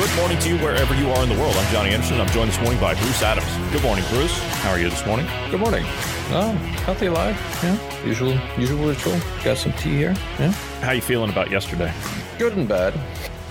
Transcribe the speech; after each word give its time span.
Good 0.00 0.16
morning 0.16 0.38
to 0.38 0.48
you 0.48 0.56
wherever 0.56 0.94
you 0.94 1.10
are 1.10 1.22
in 1.22 1.28
the 1.28 1.34
world. 1.34 1.54
I'm 1.54 1.70
Johnny 1.70 1.90
Anderson. 1.90 2.22
I'm 2.22 2.28
joined 2.30 2.50
this 2.50 2.60
morning 2.62 2.80
by 2.80 2.94
Bruce 2.94 3.22
Adams. 3.22 3.70
Good 3.70 3.82
morning, 3.82 4.02
Bruce. 4.08 4.32
How 4.62 4.70
are 4.70 4.78
you 4.78 4.88
this 4.88 5.04
morning? 5.04 5.26
Good 5.50 5.60
morning. 5.60 5.84
Oh, 6.30 6.52
healthy 6.86 7.04
alive. 7.04 7.36
Yeah, 7.62 8.06
usual, 8.06 8.34
usual 8.56 8.88
ritual. 8.88 9.20
Got 9.44 9.58
some 9.58 9.74
tea 9.74 9.96
here. 9.96 10.14
Yeah. 10.38 10.52
How 10.80 10.92
you 10.92 11.02
feeling 11.02 11.28
about 11.28 11.50
yesterday? 11.50 11.92
Good 12.38 12.56
and 12.56 12.66
bad. 12.66 12.98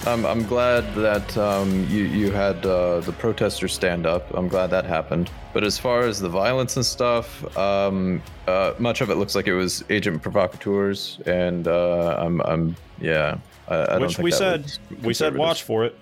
Um, 0.08 0.26
I'm 0.26 0.44
glad 0.44 0.92
that 0.96 1.38
um, 1.38 1.86
you 1.88 2.06
you 2.06 2.32
had 2.32 2.66
uh, 2.66 3.02
the 3.02 3.12
protesters 3.12 3.72
stand 3.72 4.08
up. 4.08 4.34
I'm 4.34 4.48
glad 4.48 4.72
that 4.72 4.86
happened. 4.86 5.30
But 5.54 5.64
as 5.64 5.78
far 5.78 6.00
as 6.00 6.20
the 6.20 6.30
violence 6.30 6.78
and 6.78 6.86
stuff, 6.86 7.46
um, 7.60 8.24
uh, 8.48 8.74
much 8.80 9.02
of 9.02 9.12
it 9.12 9.18
looks 9.18 9.36
like 9.36 9.46
it 9.46 9.54
was 9.54 9.84
agent 9.92 10.24
provocateurs, 10.24 11.20
and 11.28 11.68
uh, 11.68 12.18
I'm 12.18 12.42
I'm 12.42 12.76
yeah. 13.00 13.38
I, 13.70 13.98
Which 13.98 14.18
we 14.18 14.32
said 14.32 14.72
we 15.04 15.14
said 15.14 15.36
watch 15.36 15.64
for 15.64 15.86
it. 15.86 15.98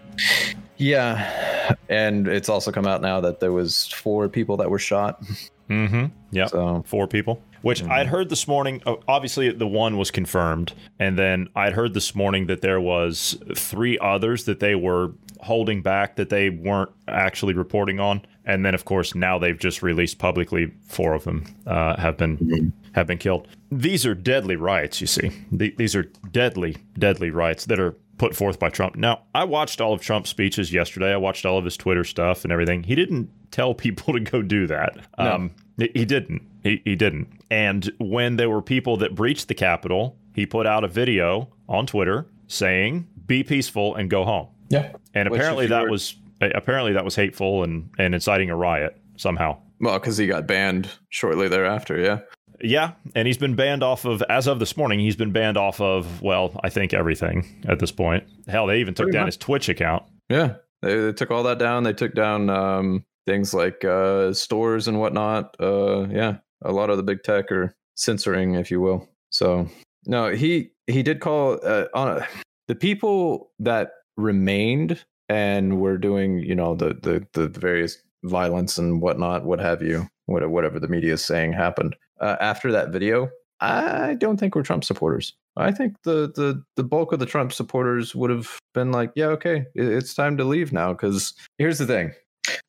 Yeah, 0.78 1.76
and 1.90 2.28
it's 2.28 2.50
also 2.50 2.72
come 2.72 2.88
out 2.88 3.02
now 3.02 3.20
that 3.22 3.40
there 3.40 3.52
was 3.52 3.88
four 3.88 4.30
people 4.30 4.58
that 4.58 4.70
were 4.70 4.80
shot. 4.80 5.24
Mm-hmm. 5.70 6.06
Yeah. 6.32 6.48
So 6.48 6.84
Four 6.88 7.08
people. 7.08 7.42
Which 7.64 7.84
I'd 7.84 8.08
heard 8.08 8.30
this 8.30 8.48
morning. 8.48 8.82
oh, 8.86 9.00
Obviously, 9.08 9.52
the 9.52 9.68
one 9.68 9.98
was 9.98 10.12
confirmed, 10.12 10.74
and 11.00 11.18
then 11.18 11.50
I'd 11.56 11.74
heard 11.74 11.94
this 11.94 12.16
morning 12.16 12.48
that 12.48 12.62
there 12.62 12.80
was 12.80 13.38
three 13.56 13.98
others 14.00 14.46
that 14.46 14.60
they 14.60 14.76
were 14.76 15.12
holding 15.42 15.82
back 15.82 16.16
that 16.16 16.30
they 16.30 16.50
weren't 16.50 16.92
actually 17.08 17.54
reporting 17.54 18.00
on, 18.00 18.22
and 18.46 18.64
then 18.66 18.74
of 18.76 18.86
course 18.86 19.16
now 19.16 19.38
they've 19.38 19.58
just 19.58 19.82
released 19.82 20.20
publicly 20.20 20.72
four 20.88 21.14
of 21.14 21.24
them 21.26 21.46
uh, 21.66 22.00
have 22.00 22.16
been 22.18 22.72
have 22.98 23.08
been 23.08 23.18
killed. 23.18 23.48
These 23.72 24.06
are 24.06 24.14
deadly 24.16 24.56
riots. 24.56 25.00
You 25.00 25.08
see, 25.08 25.32
these 25.52 25.96
are 25.96 26.04
deadly, 26.32 26.76
deadly 26.98 27.30
riots 27.32 27.66
that 27.66 27.80
are 27.80 27.96
put 28.18 28.36
forth 28.36 28.60
by 28.60 28.70
Trump. 28.70 28.96
Now, 28.96 29.22
I 29.36 29.44
watched 29.44 29.80
all 29.80 29.94
of 29.94 30.02
Trump's 30.02 30.30
speeches 30.32 30.74
yesterday. 30.74 31.14
I 31.14 31.18
watched 31.18 31.46
all 31.46 31.58
of 31.58 31.66
his 31.66 31.78
Twitter 31.78 32.04
stuff 32.04 32.44
and 32.44 32.52
everything. 32.52 32.84
He 32.84 32.96
didn't 32.96 33.30
tell 33.52 33.74
people 33.74 34.14
to 34.14 34.20
go 34.20 34.42
do 34.42 34.68
that. 34.68 34.98
Um, 35.18 35.52
he 35.78 35.90
he 35.94 36.06
didn't. 36.06 36.42
He, 36.64 36.82
he 36.84 36.96
didn't. 36.96 37.28
And 37.52 37.90
when 38.00 38.36
there 38.36 38.50
were 38.50 38.62
people 38.62 38.98
that 38.98 39.16
breached 39.16 39.48
the 39.48 39.54
Capitol, 39.56 40.18
he 40.34 40.46
put 40.46 40.66
out 40.68 40.84
a 40.84 40.88
video 40.88 41.50
on 41.70 41.86
Twitter 41.86 42.26
saying, 42.48 43.08
"Be 43.26 43.44
peaceful 43.44 43.96
and 43.96 44.10
go 44.10 44.26
home." 44.26 44.48
yeah, 44.70 44.92
And 45.14 45.30
Which, 45.30 45.40
apparently 45.40 45.68
that 45.68 45.84
were- 45.84 45.92
was 45.92 46.16
apparently 46.42 46.94
that 46.94 47.06
was 47.06 47.16
hateful 47.16 47.64
and 47.64 47.90
and 48.00 48.14
inciting 48.16 48.50
a 48.50 48.56
riot 48.56 48.98
somehow. 49.18 49.58
well, 49.80 50.00
because 50.00 50.18
he 50.18 50.26
got 50.28 50.48
banned 50.48 50.90
shortly 51.10 51.48
thereafter. 51.48 52.00
Yeah. 52.00 52.20
Yeah, 52.62 52.94
and 53.16 53.28
he's 53.28 53.38
been 53.38 53.56
banned 53.56 53.84
off 53.84 54.06
of 54.06 54.22
as 54.30 54.48
of 54.48 54.60
this 54.60 54.76
morning. 54.78 55.00
He's 55.00 55.16
been 55.16 55.32
banned 55.32 55.58
off 55.58 55.80
of 55.82 56.22
well, 56.22 56.60
I 56.64 56.70
think 56.70 56.94
everything 56.94 57.64
at 57.68 57.80
this 57.80 57.92
point. 57.92 58.24
Hell, 58.48 58.68
they 58.68 58.80
even 58.80 58.94
took 58.94 59.06
Pretty 59.06 59.16
down 59.18 59.26
much. 59.26 59.36
his 59.36 59.38
Twitch 59.38 59.70
account. 59.70 60.04
Yeah, 60.30 60.56
they, 60.82 61.00
they 61.00 61.14
took 61.14 61.32
all 61.32 61.44
that 61.44 61.60
down. 61.60 61.84
They 61.84 61.94
took 61.94 62.14
down 62.16 62.50
um, 62.50 63.06
things 63.26 63.54
like 63.54 63.86
uh, 63.86 64.34
stores 64.34 64.88
and 64.88 65.00
whatnot. 65.00 65.56
Uh, 65.60 66.08
yeah, 66.10 66.38
a 66.64 66.72
lot 66.72 66.90
of 66.90 66.98
the 66.98 67.04
big 67.04 67.24
tech 67.24 67.52
are 67.52 67.76
censoring, 67.96 68.56
if 68.56 68.72
you 68.72 68.82
will. 68.82 69.08
So 69.30 69.68
no, 70.06 70.30
he 70.32 70.72
he 70.88 71.04
did 71.04 71.20
call 71.20 71.60
uh, 71.64 71.86
on 71.94 72.18
a, 72.18 72.28
the 72.68 72.76
people 72.76 73.52
that 73.60 73.92
remained 74.16 75.06
and 75.30 75.80
were 75.80 75.98
doing, 75.98 76.40
you 76.40 76.56
know, 76.56 76.76
the 76.76 76.96
the 77.02 77.26
the 77.34 77.48
various 77.50 77.98
violence 78.24 78.78
and 78.78 79.02
whatnot, 79.02 79.46
what 79.46 79.60
have 79.60 79.82
you, 79.82 80.00
what- 80.00 80.10
whatever 80.28 80.80
the 80.80 80.88
media 80.88 81.14
is 81.14 81.26
saying 81.26 81.54
happened 81.54 81.96
uh, 82.20 82.36
after 82.40 82.72
that 82.72 82.90
video. 82.90 83.30
I 83.60 84.16
don't 84.20 84.40
think 84.40 84.56
we're 84.56 84.64
Trump 84.64 84.84
supporters. 84.84 85.34
I 85.56 85.72
think 85.72 85.96
the 86.04 86.32
the 86.36 86.64
the 86.76 86.84
bulk 86.84 87.12
of 87.12 87.20
the 87.20 87.26
Trump 87.26 87.52
supporters 87.52 88.14
would 88.14 88.30
have 88.30 88.60
been 88.74 88.92
like, 88.92 89.12
yeah, 89.16 89.28
okay, 89.28 89.66
it's 89.74 90.14
time 90.14 90.38
to 90.38 90.44
leave 90.44 90.72
now. 90.72 90.94
Because 90.94 91.34
here's 91.58 91.80
the 91.80 91.88
thing: 91.88 92.12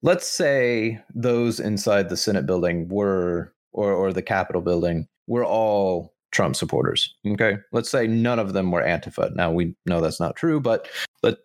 let's 0.02 0.26
say 0.26 0.98
those 1.14 1.60
inside 1.60 2.08
the 2.08 2.16
Senate 2.16 2.46
building 2.46 2.88
were, 2.88 3.52
or 3.72 3.92
or 3.92 4.12
the 4.12 4.22
Capitol 4.22 4.62
building, 4.62 5.06
were 5.26 5.44
all 5.44 6.14
Trump 6.32 6.56
supporters. 6.56 7.14
Okay, 7.26 7.58
let's 7.72 7.90
say 7.90 8.06
none 8.06 8.38
of 8.38 8.54
them 8.54 8.70
were 8.70 8.82
Antifa. 8.82 9.34
Now 9.34 9.50
we 9.50 9.74
know 9.86 10.00
that's 10.00 10.20
not 10.20 10.36
true, 10.36 10.60
but 10.60 10.88
let 11.22 11.36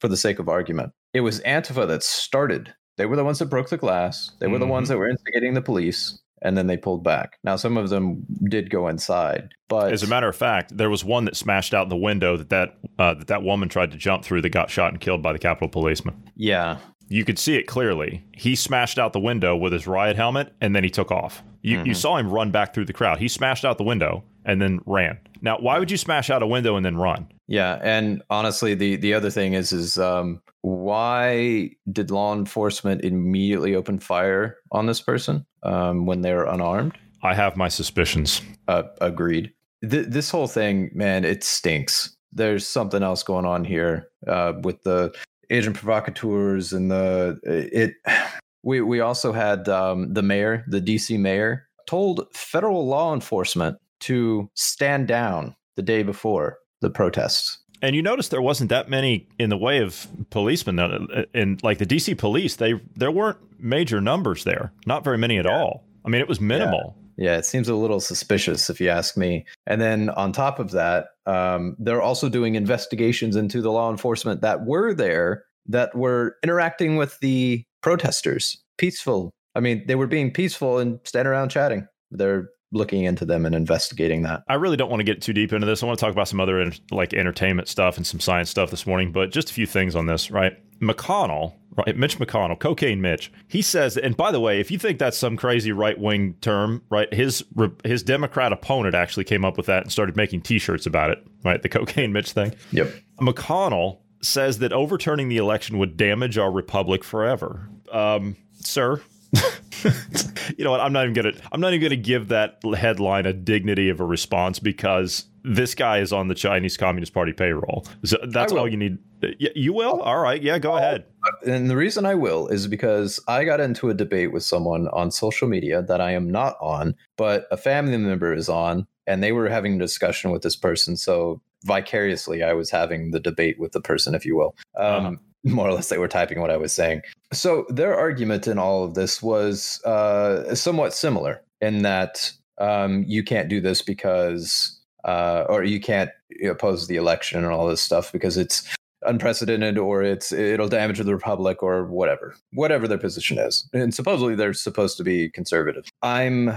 for 0.00 0.08
the 0.08 0.16
sake 0.16 0.38
of 0.38 0.48
argument, 0.48 0.92
it 1.12 1.20
was 1.20 1.40
Antifa 1.40 1.88
that 1.88 2.02
started. 2.02 2.72
They 2.96 3.06
were 3.06 3.16
the 3.16 3.24
ones 3.24 3.38
that 3.40 3.46
broke 3.46 3.68
the 3.70 3.76
glass. 3.76 4.30
They 4.38 4.46
were 4.46 4.58
the 4.58 4.66
ones 4.66 4.88
that 4.88 4.98
were 4.98 5.08
instigating 5.08 5.54
the 5.54 5.62
police. 5.62 6.18
And 6.42 6.58
then 6.58 6.66
they 6.66 6.76
pulled 6.76 7.02
back. 7.02 7.38
Now, 7.42 7.56
some 7.56 7.78
of 7.78 7.88
them 7.88 8.26
did 8.50 8.68
go 8.68 8.88
inside, 8.88 9.54
but 9.66 9.92
As 9.94 10.02
a 10.02 10.06
matter 10.06 10.28
of 10.28 10.36
fact, 10.36 10.76
there 10.76 10.90
was 10.90 11.02
one 11.02 11.24
that 11.24 11.36
smashed 11.36 11.72
out 11.72 11.88
the 11.88 11.96
window 11.96 12.36
that 12.36 12.50
that 12.50 12.76
uh, 12.98 13.14
that 13.14 13.28
that 13.28 13.42
woman 13.42 13.70
tried 13.70 13.92
to 13.92 13.96
jump 13.96 14.24
through 14.24 14.42
that 14.42 14.50
got 14.50 14.68
shot 14.68 14.92
and 14.92 15.00
killed 15.00 15.22
by 15.22 15.32
the 15.32 15.38
Capitol 15.38 15.70
policeman. 15.70 16.22
yeah, 16.36 16.76
You 17.08 17.24
could 17.24 17.38
see 17.38 17.54
it 17.56 17.66
clearly. 17.66 18.22
He 18.34 18.56
smashed 18.56 18.98
out 18.98 19.14
the 19.14 19.20
window 19.20 19.56
with 19.56 19.72
his 19.72 19.86
riot 19.86 20.16
helmet 20.16 20.52
and 20.60 20.76
then 20.76 20.84
he 20.84 20.90
took 20.90 21.10
off. 21.10 21.42
You, 21.62 21.82
you 21.82 21.94
saw 21.94 22.18
him 22.18 22.30
run 22.30 22.50
back 22.50 22.74
through 22.74 22.84
the 22.84 22.92
crowd. 22.92 23.18
He 23.20 23.28
smashed 23.28 23.64
out 23.64 23.78
the 23.78 23.84
window 23.84 24.22
and 24.44 24.60
then 24.60 24.80
ran. 24.84 25.18
Now, 25.40 25.56
why 25.58 25.78
would 25.78 25.90
you 25.90 25.96
smash 25.96 26.28
out 26.28 26.42
a 26.42 26.46
window 26.46 26.76
and 26.76 26.84
then 26.84 26.98
run? 26.98 27.28
Yeah, 27.46 27.78
and 27.82 28.22
honestly, 28.30 28.74
the 28.74 28.96
the 28.96 29.14
other 29.14 29.30
thing 29.30 29.52
is 29.52 29.72
is 29.72 29.98
um, 29.98 30.40
why 30.62 31.70
did 31.92 32.10
law 32.10 32.34
enforcement 32.34 33.04
immediately 33.04 33.74
open 33.74 33.98
fire 33.98 34.56
on 34.72 34.86
this 34.86 35.00
person 35.00 35.44
um, 35.62 36.06
when 36.06 36.22
they 36.22 36.32
were 36.32 36.46
unarmed? 36.46 36.96
I 37.22 37.34
have 37.34 37.56
my 37.56 37.68
suspicions. 37.68 38.40
Uh, 38.66 38.84
agreed. 39.00 39.52
Th- 39.88 40.06
this 40.06 40.30
whole 40.30 40.46
thing, 40.46 40.90
man, 40.94 41.24
it 41.24 41.44
stinks. 41.44 42.16
There's 42.32 42.66
something 42.66 43.02
else 43.02 43.22
going 43.22 43.44
on 43.44 43.64
here 43.64 44.08
uh, 44.26 44.54
with 44.62 44.82
the 44.82 45.14
agent 45.50 45.76
provocateurs 45.76 46.72
and 46.72 46.90
the 46.90 47.38
it. 47.44 47.94
We 48.66 48.80
we 48.80 49.00
also 49.00 49.30
had 49.30 49.68
um, 49.68 50.14
the 50.14 50.22
mayor, 50.22 50.64
the 50.66 50.80
DC 50.80 51.20
mayor, 51.20 51.68
told 51.86 52.26
federal 52.32 52.86
law 52.86 53.12
enforcement 53.12 53.76
to 54.00 54.48
stand 54.54 55.06
down 55.06 55.54
the 55.76 55.82
day 55.82 56.02
before 56.02 56.60
the 56.84 56.90
protests. 56.90 57.58
And 57.82 57.94
you 57.94 58.02
notice 58.02 58.28
there 58.28 58.40
wasn't 58.40 58.70
that 58.70 58.88
many 58.88 59.26
in 59.38 59.50
the 59.50 59.56
way 59.56 59.78
of 59.78 60.06
policemen. 60.30 61.08
In 61.34 61.58
like 61.62 61.78
the 61.78 61.86
DC 61.86 62.16
police, 62.16 62.56
they 62.56 62.80
there 62.96 63.10
weren't 63.10 63.38
major 63.58 64.00
numbers 64.00 64.44
there. 64.44 64.72
Not 64.86 65.04
very 65.04 65.18
many 65.18 65.38
at 65.38 65.46
all. 65.46 65.84
I 66.04 66.08
mean, 66.08 66.20
it 66.20 66.28
was 66.28 66.40
minimal. 66.40 66.96
Yeah, 67.16 67.36
it 67.36 67.46
seems 67.46 67.68
a 67.68 67.74
little 67.74 68.00
suspicious 68.00 68.70
if 68.70 68.80
you 68.80 68.88
ask 68.88 69.16
me. 69.16 69.44
And 69.66 69.80
then 69.80 70.10
on 70.10 70.32
top 70.32 70.58
of 70.58 70.70
that, 70.72 71.08
um, 71.26 71.76
they're 71.78 72.02
also 72.02 72.28
doing 72.28 72.54
investigations 72.54 73.36
into 73.36 73.60
the 73.60 73.70
law 73.70 73.90
enforcement 73.90 74.40
that 74.40 74.64
were 74.64 74.94
there 74.94 75.44
that 75.66 75.94
were 75.94 76.36
interacting 76.42 76.96
with 76.96 77.18
the 77.20 77.64
protesters. 77.82 78.62
Peaceful. 78.78 79.30
I 79.54 79.60
mean, 79.60 79.84
they 79.86 79.94
were 79.94 80.06
being 80.06 80.32
peaceful 80.32 80.78
and 80.78 80.98
standing 81.04 81.30
around 81.30 81.50
chatting. 81.50 81.86
They're 82.10 82.48
looking 82.74 83.04
into 83.04 83.24
them 83.24 83.46
and 83.46 83.54
investigating 83.54 84.22
that. 84.22 84.42
I 84.48 84.54
really 84.54 84.76
don't 84.76 84.90
want 84.90 85.00
to 85.00 85.04
get 85.04 85.22
too 85.22 85.32
deep 85.32 85.52
into 85.52 85.66
this. 85.66 85.82
I 85.82 85.86
want 85.86 85.98
to 85.98 86.04
talk 86.04 86.12
about 86.12 86.28
some 86.28 86.40
other 86.40 86.70
like 86.90 87.14
entertainment 87.14 87.68
stuff 87.68 87.96
and 87.96 88.06
some 88.06 88.20
science 88.20 88.50
stuff 88.50 88.70
this 88.70 88.86
morning, 88.86 89.12
but 89.12 89.30
just 89.30 89.50
a 89.50 89.54
few 89.54 89.66
things 89.66 89.96
on 89.96 90.06
this, 90.06 90.30
right? 90.30 90.58
McConnell, 90.80 91.54
right? 91.76 91.96
Mitch 91.96 92.18
McConnell, 92.18 92.58
cocaine 92.58 93.00
Mitch. 93.00 93.32
He 93.48 93.62
says, 93.62 93.96
and 93.96 94.16
by 94.16 94.32
the 94.32 94.40
way, 94.40 94.60
if 94.60 94.70
you 94.70 94.78
think 94.78 94.98
that's 94.98 95.16
some 95.16 95.36
crazy 95.36 95.72
right 95.72 95.98
wing 95.98 96.34
term, 96.40 96.82
right? 96.90 97.12
His 97.12 97.44
his 97.84 98.02
Democrat 98.02 98.52
opponent 98.52 98.94
actually 98.94 99.24
came 99.24 99.44
up 99.44 99.56
with 99.56 99.66
that 99.66 99.84
and 99.84 99.92
started 99.92 100.16
making 100.16 100.42
T-shirts 100.42 100.86
about 100.86 101.10
it, 101.10 101.24
right? 101.44 101.62
The 101.62 101.68
cocaine 101.68 102.12
Mitch 102.12 102.32
thing. 102.32 102.54
Yep. 102.72 102.92
McConnell 103.20 103.98
says 104.20 104.58
that 104.58 104.72
overturning 104.72 105.28
the 105.28 105.36
election 105.36 105.78
would 105.78 105.96
damage 105.96 106.38
our 106.38 106.50
republic 106.50 107.04
forever. 107.04 107.68
Um, 107.92 108.36
sir, 108.54 109.00
you 110.56 110.64
know 110.64 110.70
what? 110.70 110.80
I'm 110.80 110.92
not 110.92 111.04
even 111.04 111.14
gonna. 111.14 111.32
I'm 111.52 111.60
not 111.60 111.72
even 111.72 111.82
gonna 111.82 111.96
give 111.96 112.28
that 112.28 112.60
headline 112.76 113.26
a 113.26 113.32
dignity 113.32 113.88
of 113.88 114.00
a 114.00 114.04
response 114.04 114.58
because 114.58 115.26
this 115.44 115.74
guy 115.74 115.98
is 115.98 116.12
on 116.12 116.28
the 116.28 116.34
Chinese 116.34 116.76
Communist 116.76 117.12
Party 117.12 117.32
payroll. 117.32 117.86
So 118.04 118.18
that's 118.28 118.52
all 118.52 118.66
you 118.66 118.76
need. 118.76 118.98
Yeah, 119.38 119.50
you 119.54 119.72
will. 119.72 120.00
All 120.00 120.18
right. 120.18 120.42
Yeah, 120.42 120.58
go 120.58 120.76
ahead. 120.76 121.04
And 121.46 121.70
the 121.70 121.76
reason 121.76 122.06
I 122.06 122.14
will 122.14 122.48
is 122.48 122.66
because 122.66 123.20
I 123.28 123.44
got 123.44 123.60
into 123.60 123.90
a 123.90 123.94
debate 123.94 124.32
with 124.32 124.42
someone 124.42 124.88
on 124.88 125.10
social 125.10 125.48
media 125.48 125.82
that 125.82 126.00
I 126.00 126.12
am 126.12 126.30
not 126.30 126.56
on, 126.60 126.94
but 127.16 127.46
a 127.50 127.56
family 127.56 127.96
member 127.96 128.32
is 128.32 128.48
on, 128.48 128.86
and 129.06 129.22
they 129.22 129.32
were 129.32 129.48
having 129.48 129.76
a 129.76 129.78
discussion 129.78 130.30
with 130.30 130.42
this 130.42 130.56
person. 130.56 130.96
So 130.96 131.40
vicariously 131.64 132.42
I 132.42 132.52
was 132.52 132.70
having 132.70 133.10
the 133.10 133.20
debate 133.20 133.58
with 133.58 133.72
the 133.72 133.80
person, 133.80 134.14
if 134.14 134.24
you 134.24 134.36
will. 134.36 134.54
Um, 134.76 135.06
uh-huh. 135.06 135.16
More 135.44 135.68
or 135.68 135.74
less, 135.74 135.90
they 135.90 135.98
were 135.98 136.08
typing 136.08 136.40
what 136.40 136.50
I 136.50 136.56
was 136.56 136.72
saying. 136.72 137.02
So 137.34 137.66
their 137.68 137.96
argument 137.96 138.46
in 138.46 138.58
all 138.58 138.84
of 138.84 138.94
this 138.94 139.22
was 139.22 139.82
uh, 139.84 140.54
somewhat 140.54 140.94
similar 140.94 141.42
in 141.60 141.82
that 141.82 142.32
um, 142.58 143.04
you 143.06 143.22
can't 143.22 143.48
do 143.48 143.60
this 143.60 143.82
because, 143.82 144.80
uh, 145.04 145.44
or 145.48 145.64
you 145.64 145.80
can't 145.80 146.10
oppose 146.44 146.86
the 146.86 146.96
election 146.96 147.42
and 147.44 147.52
all 147.52 147.66
this 147.66 147.80
stuff 147.80 148.12
because 148.12 148.36
it's 148.36 148.74
unprecedented 149.06 149.76
or 149.76 150.02
it's 150.02 150.32
it'll 150.32 150.68
damage 150.68 150.98
the 150.98 151.14
republic 151.14 151.62
or 151.62 151.84
whatever 151.84 152.34
whatever 152.52 152.88
their 152.88 152.98
position 152.98 153.38
is. 153.38 153.68
And 153.72 153.94
supposedly 153.94 154.34
they're 154.34 154.54
supposed 154.54 154.96
to 154.96 155.04
be 155.04 155.28
conservative. 155.30 155.84
I'm 156.02 156.52